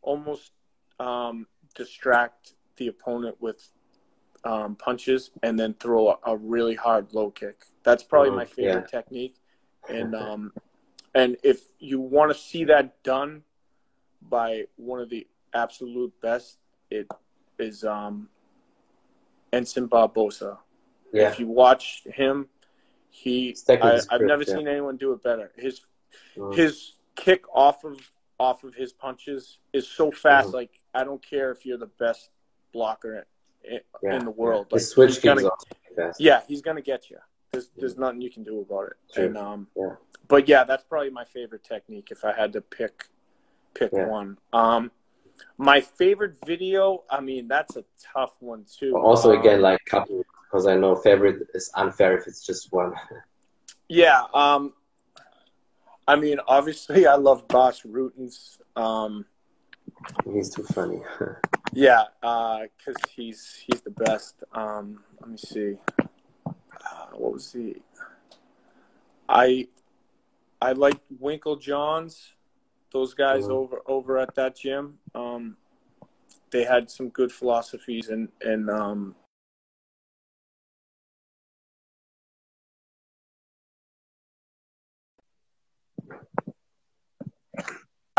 [0.02, 0.52] almost
[1.00, 3.66] um, distract the opponent with
[4.44, 7.64] um, punches and then throw a, a really hard low kick.
[7.84, 9.36] That's probably Mhm, my favorite technique.
[9.88, 10.52] And um,
[11.14, 13.42] and if you want to see that done
[14.28, 16.58] by one of the absolute best,
[16.90, 17.06] it
[17.58, 18.28] is um,
[19.52, 20.58] Edson Barboza.
[21.12, 22.48] yeah, If you watch him,
[23.10, 24.54] he I, I've never yeah.
[24.56, 25.52] seen anyone do it better.
[25.56, 25.80] His
[26.36, 26.54] Mhm.
[26.54, 30.48] his kick off of off of his punches is so fast.
[30.50, 30.54] Mhm.
[30.54, 32.30] Like I don't care if you're the best
[32.72, 33.26] blocker
[33.64, 34.66] in, yeah, in the world.
[34.70, 34.74] Yeah.
[34.76, 35.64] Like the switch he's gonna, off
[35.96, 36.20] fast.
[36.20, 37.18] yeah, he's gonna get you.
[37.52, 38.92] There's there's nothing you can do about it.
[39.14, 39.26] True.
[39.26, 39.96] And um, Yeah.
[40.28, 43.04] but yeah, that's probably my favorite technique if I had to pick
[43.74, 44.38] pick one.
[44.52, 44.90] Um,
[45.58, 47.04] my favorite video.
[47.10, 47.84] I mean, that's a
[48.14, 48.96] tough one too.
[48.96, 52.92] Also, Um, again, like couple, because I know favorite is unfair if it's just one.
[53.88, 54.22] Yeah.
[54.32, 54.72] Um,
[56.08, 58.58] I mean, obviously, I love Bas Rutten's.
[58.74, 59.26] Um,
[60.32, 61.00] He's too funny.
[61.72, 64.42] yeah, because he's he's the best.
[64.52, 65.76] Um, let me see.
[66.46, 67.76] Uh, what was he?
[69.28, 69.68] I
[70.60, 72.32] I like Winkeljohns.
[72.92, 73.50] Those guys Mhm.
[73.50, 74.98] over over at that gym.
[75.14, 75.56] Um,
[76.50, 79.14] they had some good philosophies and and um,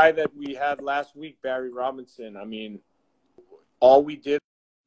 [0.04, 2.36] guy that we had last week, Barry Robinson.
[2.36, 2.80] I mean,
[3.80, 4.40] all we did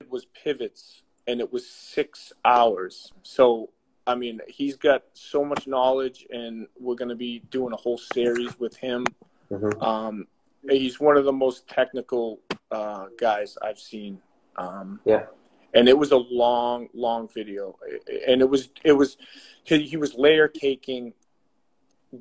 [0.09, 3.13] was pivots, and it was six hours.
[3.23, 3.71] So,
[4.07, 7.99] I mean, he's got so much knowledge, and we're going to be doing a whole
[7.99, 9.07] series with him.
[9.51, 9.83] Mhm.
[9.83, 10.27] Um,
[10.69, 12.41] he's one of the most technical
[12.71, 14.21] uh, guys I've seen.
[14.57, 15.27] Um, Yeah.
[15.75, 17.79] And it was a long, long video,
[18.27, 19.19] and it was it was
[19.65, 21.13] he, he was layer caking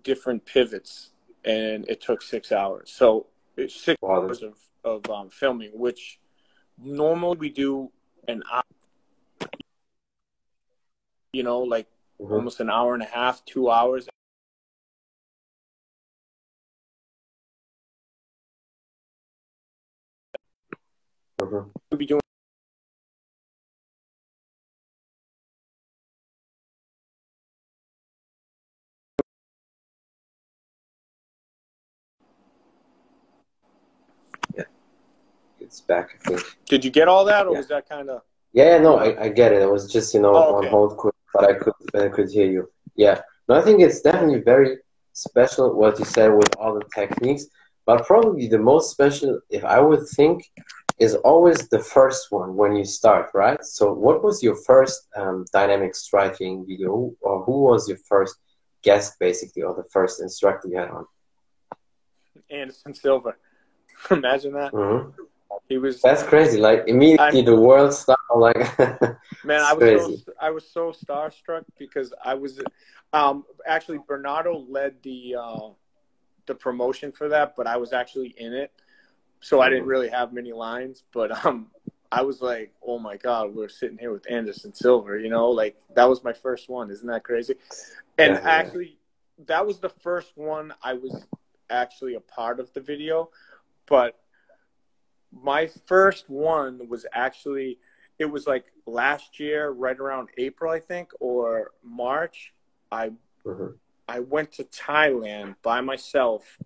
[0.04, 1.12] different pivots,
[1.46, 2.92] and it took six hours.
[2.92, 6.20] So it's six Wow, hours of of um, filming, which
[6.78, 7.92] normally we do
[8.28, 8.64] an hour.
[11.34, 11.88] You know, like
[12.20, 12.32] Mhm.
[12.32, 14.08] almost an hour and a half, two hours.
[21.42, 21.72] Mhm.
[21.92, 22.22] We'll be doing
[35.76, 36.42] It's back, I think.
[36.68, 37.58] Did you get all that, or Yeah.
[37.58, 38.22] was that kind of?
[38.54, 39.62] Yeah, no, I, I get it.
[39.62, 40.68] It was just you know Oh, okay.
[40.68, 42.72] on hold, quick, but I could I could hear you.
[42.96, 43.20] Yeah,
[43.50, 44.78] no, I think it's definitely very
[45.12, 47.44] special what you said with all the techniques.
[47.86, 50.38] But probably the most special, if I would think,
[50.98, 53.62] is always the first one when you start, right?
[53.66, 58.36] So, what was your first um, dynamic striking video, or who was your first
[58.82, 61.06] guest, basically, or the first instructor you had on?
[62.50, 63.34] Anderson Silva.
[64.12, 64.72] Imagine that.
[64.72, 65.10] hmm
[65.68, 66.60] He was That's crazy.
[66.60, 68.22] Like immediately, the world stopped.
[68.36, 68.78] Like,
[69.44, 69.62] man.
[69.62, 70.24] I was crazy.
[70.26, 72.62] so I was so starstruck because I was
[73.14, 75.70] um, actually Bernardo led the uh,
[76.46, 78.72] the promotion for that, but I was actually in it,
[79.40, 81.04] so I didn't really have many lines.
[81.12, 81.68] But um,
[82.12, 85.20] I was like, oh my god, we're sitting here with Anderson Silva.
[85.20, 86.92] You know, like that was my first one.
[86.92, 87.56] Isn't that crazy?
[88.18, 88.50] And Yeah, yeah.
[88.50, 88.98] actually,
[89.48, 91.26] that was the first one I was
[91.70, 93.30] actually a part of the video,
[93.88, 94.20] but
[95.44, 97.78] my first one was actually
[98.18, 102.54] it was like last year right around april i think or march
[102.92, 103.12] i
[103.46, 103.76] Mhm.
[104.08, 106.58] i went to thailand by myself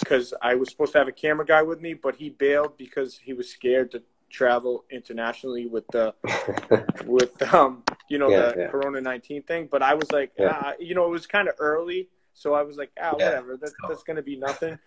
[0.00, 3.18] because i was supposed to have a camera guy with me but he bailed because
[3.18, 6.14] he was scared to travel internationally with the
[7.06, 8.68] with um you know Yeah, the yeah.
[8.68, 10.52] corona 19 thing but i was like Yeah.
[10.52, 13.72] ah, you know it was kind of early so i was like ah whatever that,
[13.88, 14.78] that's gonna be nothing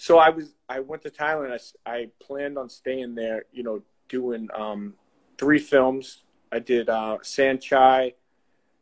[0.00, 1.52] so i was i went to thailand
[1.84, 4.94] I, I planned on staying there you know doing um
[5.36, 8.14] three films i did uh saenchai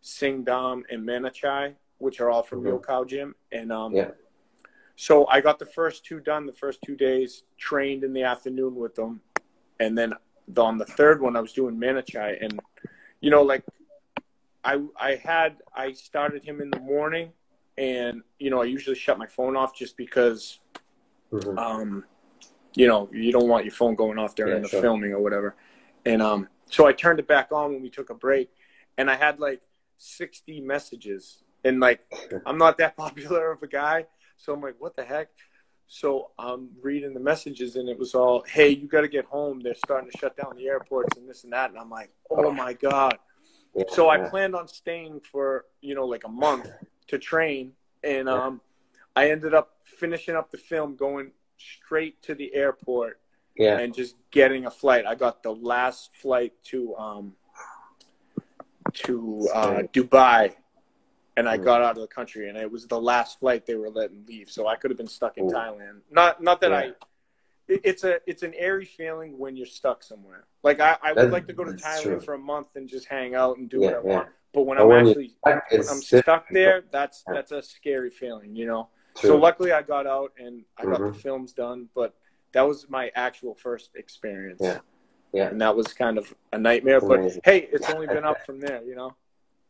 [0.02, 2.68] singdam and manachai which are all from Mhm.
[2.80, 4.10] yokkao gym and um Yeah.
[4.94, 8.74] so i got the first two done the first two days trained in the afternoon
[8.76, 9.20] with them
[9.80, 10.12] and then
[10.48, 12.30] the, on the third one I was doing Manachai.
[12.44, 12.60] and
[13.20, 13.64] you know like
[14.64, 14.74] I
[15.08, 17.32] I had I started him in the morning
[17.76, 20.60] and you know I usually shut my phone off just because
[21.32, 21.58] Mhm.
[21.58, 22.04] um
[22.74, 24.80] you know you don't want your phone going off during Yeah, the sure.
[24.82, 25.56] filming or whatever
[26.04, 28.50] and um so I turned it back on when we took a break
[28.98, 29.62] and I had like
[29.98, 32.00] 60 messages and like
[32.44, 34.06] I'm not that popular of a guy
[34.36, 35.28] so I'm like what the heck
[35.88, 39.60] So I'm reading the messages, and it was all, "Hey, you got to get home.
[39.60, 42.50] They're starting to shut down the airports and this and that." And I'm like, "Oh
[42.50, 43.18] my god!"
[43.74, 46.66] Yeah, So I planned on staying for you know like a month
[47.08, 47.72] to train,
[48.02, 48.60] and um,
[49.16, 53.18] I ended up finishing up the film, going straight to the airport,
[53.56, 53.78] yeah.
[53.78, 55.06] and just getting a flight.
[55.06, 57.34] I got the last flight to um
[58.92, 60.54] to uh, Dubai,
[61.36, 61.64] and I Mm.
[61.64, 64.50] got out of the country, and it was the last flight they were letting leave.
[64.50, 65.52] So I could have been stuck in Ooh.
[65.52, 66.02] Thailand.
[66.10, 66.84] Not not that I.
[66.84, 66.90] Yeah.
[67.68, 70.44] it- It's a it's an airy feeling when you're stuck somewhere.
[70.62, 72.20] Like I, I would like to go to Thailand true.
[72.20, 74.14] for a month and just hang out and do Yeah, what I yeah.
[74.16, 74.28] want.
[74.52, 78.54] But when I'm when actually Like, when I'm stuck there, that's that's a scary feeling,
[78.54, 78.88] you know.
[79.16, 79.30] True.
[79.30, 81.16] So luckily I got out and I got the Mhm.
[81.16, 82.14] films done, but
[82.52, 84.60] that was my actual first experience.
[84.62, 84.80] Yeah.
[85.32, 85.48] Yeah.
[85.48, 87.42] And that was kind of a nightmare, but Amazing.
[87.44, 89.14] hey, it's only been up from there, you know.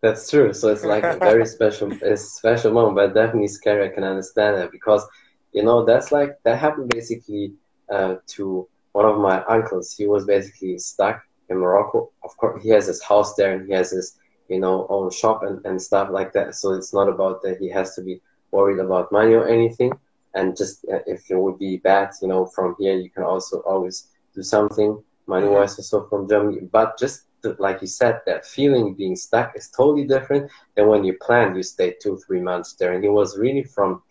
[0.02, 0.52] That's true.
[0.52, 3.86] So it's like a very special, a special moment, but definitely scary.
[3.86, 5.04] I can understand that because,
[5.52, 7.54] you know, that's like that happened basically
[7.90, 9.92] uh, to one of my uncles.
[9.92, 12.10] He was basically stuck in Morocco.
[12.22, 14.18] Of course, he has his house there and he has his,
[14.48, 16.54] you know, own shop and, and stuff like that.
[16.54, 18.20] So it's not about that he has to be
[18.56, 19.92] worried about money or anything.
[20.36, 23.56] And just uh, if it would be bad, you know, from here you can also
[23.72, 23.96] always
[24.34, 24.90] do something
[25.26, 26.60] money wise or so from Germany.
[26.78, 31.04] But just the, like you said, that feeling being stuck is totally different than when
[31.04, 32.92] you planned you stay two, three months there.
[32.94, 34.02] And he was really from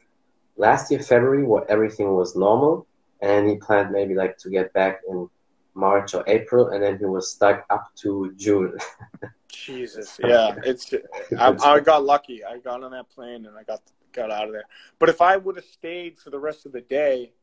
[0.57, 2.87] last year, February, where everything was normal.
[3.21, 5.29] And he planned maybe like to get back in
[5.73, 6.69] March or April.
[6.69, 8.77] And then he was stuck up to June.
[9.65, 10.93] Jesus, yeah, it's
[11.39, 12.43] I, I got lucky.
[12.43, 13.81] I got on that plane and I got
[14.15, 14.65] got out of there.
[14.97, 17.33] But if I would have stayed for the rest of the day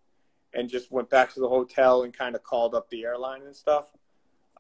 [0.55, 3.55] and just went back to the hotel and kind of called up the airline and
[3.55, 3.87] stuff,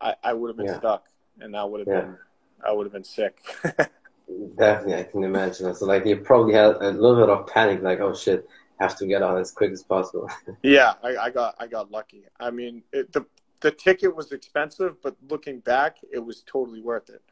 [0.01, 0.79] I, I would have been Yeah.
[0.79, 1.09] stuck,
[1.41, 2.01] and that would have Yeah.
[2.03, 2.19] been
[2.65, 3.43] I would have been sick.
[4.57, 5.75] Definitely, I can imagine.
[5.75, 8.49] So like you probably had a little bit of panic, like, oh shit,
[8.79, 10.31] have to get out as quick as possible.
[10.63, 12.25] yeah, I, I got I got lucky.
[12.39, 13.27] I mean, it, the
[13.61, 17.23] the ticket was expensive, but looking back, it was totally worth it.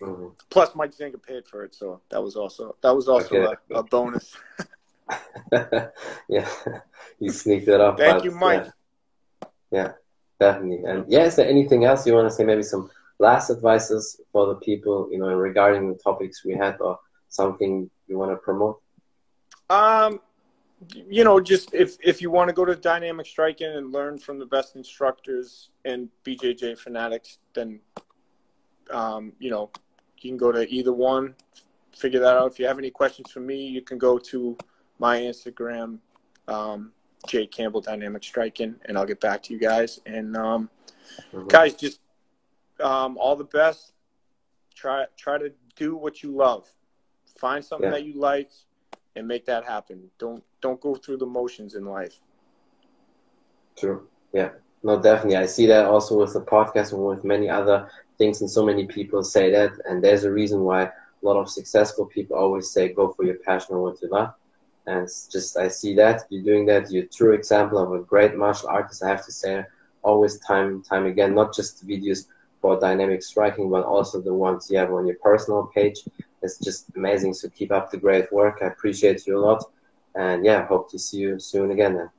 [0.00, 0.32] Mhm.
[0.50, 3.56] Plus, Mike Zanga paid for it, so that was also that was also Okay.
[3.70, 4.36] a, a bonus.
[6.28, 6.48] yeah,
[7.18, 7.98] you sneaked it up.
[7.98, 8.66] Thank you, Mike.
[9.70, 9.92] Yeah,
[10.38, 10.84] definitely.
[10.84, 12.44] And yeah, is there anything else you want to say?
[12.44, 16.98] Maybe some last advices for the people, you know, regarding the topics we had, or
[17.28, 18.80] something you want to promote?
[19.70, 20.20] Um,
[21.10, 24.38] you know, just if if you want to go to dynamic striking and learn from
[24.38, 27.80] the best instructors and BJJ fanatics, then
[28.90, 29.70] um, you know
[30.22, 31.34] you can go to either one.
[31.96, 32.52] Figure that out.
[32.52, 34.56] If you have any questions for me, you can go to
[34.98, 35.98] my Instagram,
[36.46, 36.92] um,
[37.26, 40.00] Jay Campbell Dynamic Striking, and I'll get back to you guys.
[40.06, 40.70] And um,
[41.48, 42.00] guys, just
[42.80, 43.92] um, all the best.
[44.74, 46.68] Try try to do what you love.
[47.40, 47.98] Find something Yeah.
[47.98, 48.50] that you like
[49.16, 50.10] and make that happen.
[50.18, 52.20] Don't don't go through the motions in life.
[53.76, 54.06] True.
[54.32, 54.50] Yeah.
[54.84, 55.36] No, definitely.
[55.36, 58.86] I see that also with the podcast and with many other things, and so many
[58.86, 59.72] people say that.
[59.86, 60.92] And there's a reason why a
[61.22, 64.34] lot of successful people always say, go for your passion or what you love.
[64.86, 66.90] And it's just, I see that you're doing that.
[66.90, 69.64] You're a true example of a great martial artist, I have to say,
[70.02, 72.26] always time time again, not just the videos
[72.60, 75.98] for dynamic striking, but also the ones you have on your personal page.
[76.42, 77.34] It's just amazing.
[77.34, 78.60] So keep up the great work.
[78.62, 79.64] I appreciate you a lot.
[80.14, 82.10] And yeah, hope to see you soon again then.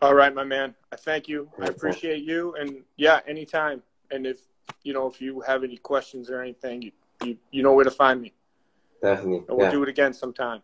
[0.00, 0.74] All right, my man.
[0.92, 1.50] I thank you.
[1.60, 2.54] I appreciate you.
[2.58, 3.82] And yeah, anytime.
[4.10, 4.38] And if
[4.82, 6.92] you know if you have any questions or anything, you
[7.24, 8.32] you, you know where to find me.
[9.02, 9.44] Definitely.
[9.48, 9.70] And we'll yeah.
[9.70, 10.62] do it again sometime.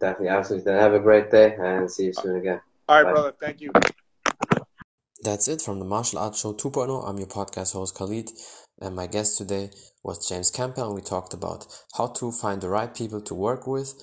[0.00, 0.72] Definitely, absolutely.
[0.72, 2.60] Then have a great day and see you soon again.
[2.88, 3.12] All right, Bye.
[3.12, 3.32] brother.
[3.40, 3.72] Thank you.
[5.22, 7.08] That's it from the Martial Arts Show 2.0.
[7.08, 8.30] I'm your podcast host Khalid,
[8.80, 9.70] and my guest today
[10.04, 11.66] was James Campbell, and we talked about
[11.96, 13.94] how to find the right people to work with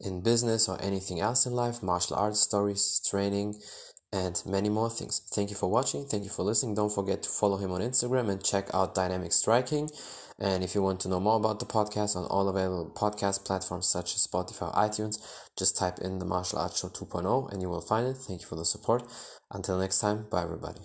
[0.00, 3.54] in business or anything else in life, martial arts stories, training,
[4.14, 5.20] and many more things.
[5.32, 6.04] Thank you for watching.
[6.06, 6.76] Thank you for listening.
[6.76, 9.90] Don't forget to follow him on Instagram and check out Dynamic Striking.
[10.38, 13.88] And if you want to know more about the podcast on all available podcast platforms
[13.88, 15.18] such as Spotify, iTunes,
[15.58, 18.16] just type in the Martial Arts Show 2.0 and you will find it.
[18.16, 19.02] Thank you for the support.
[19.50, 20.80] Until next time, bye everybody.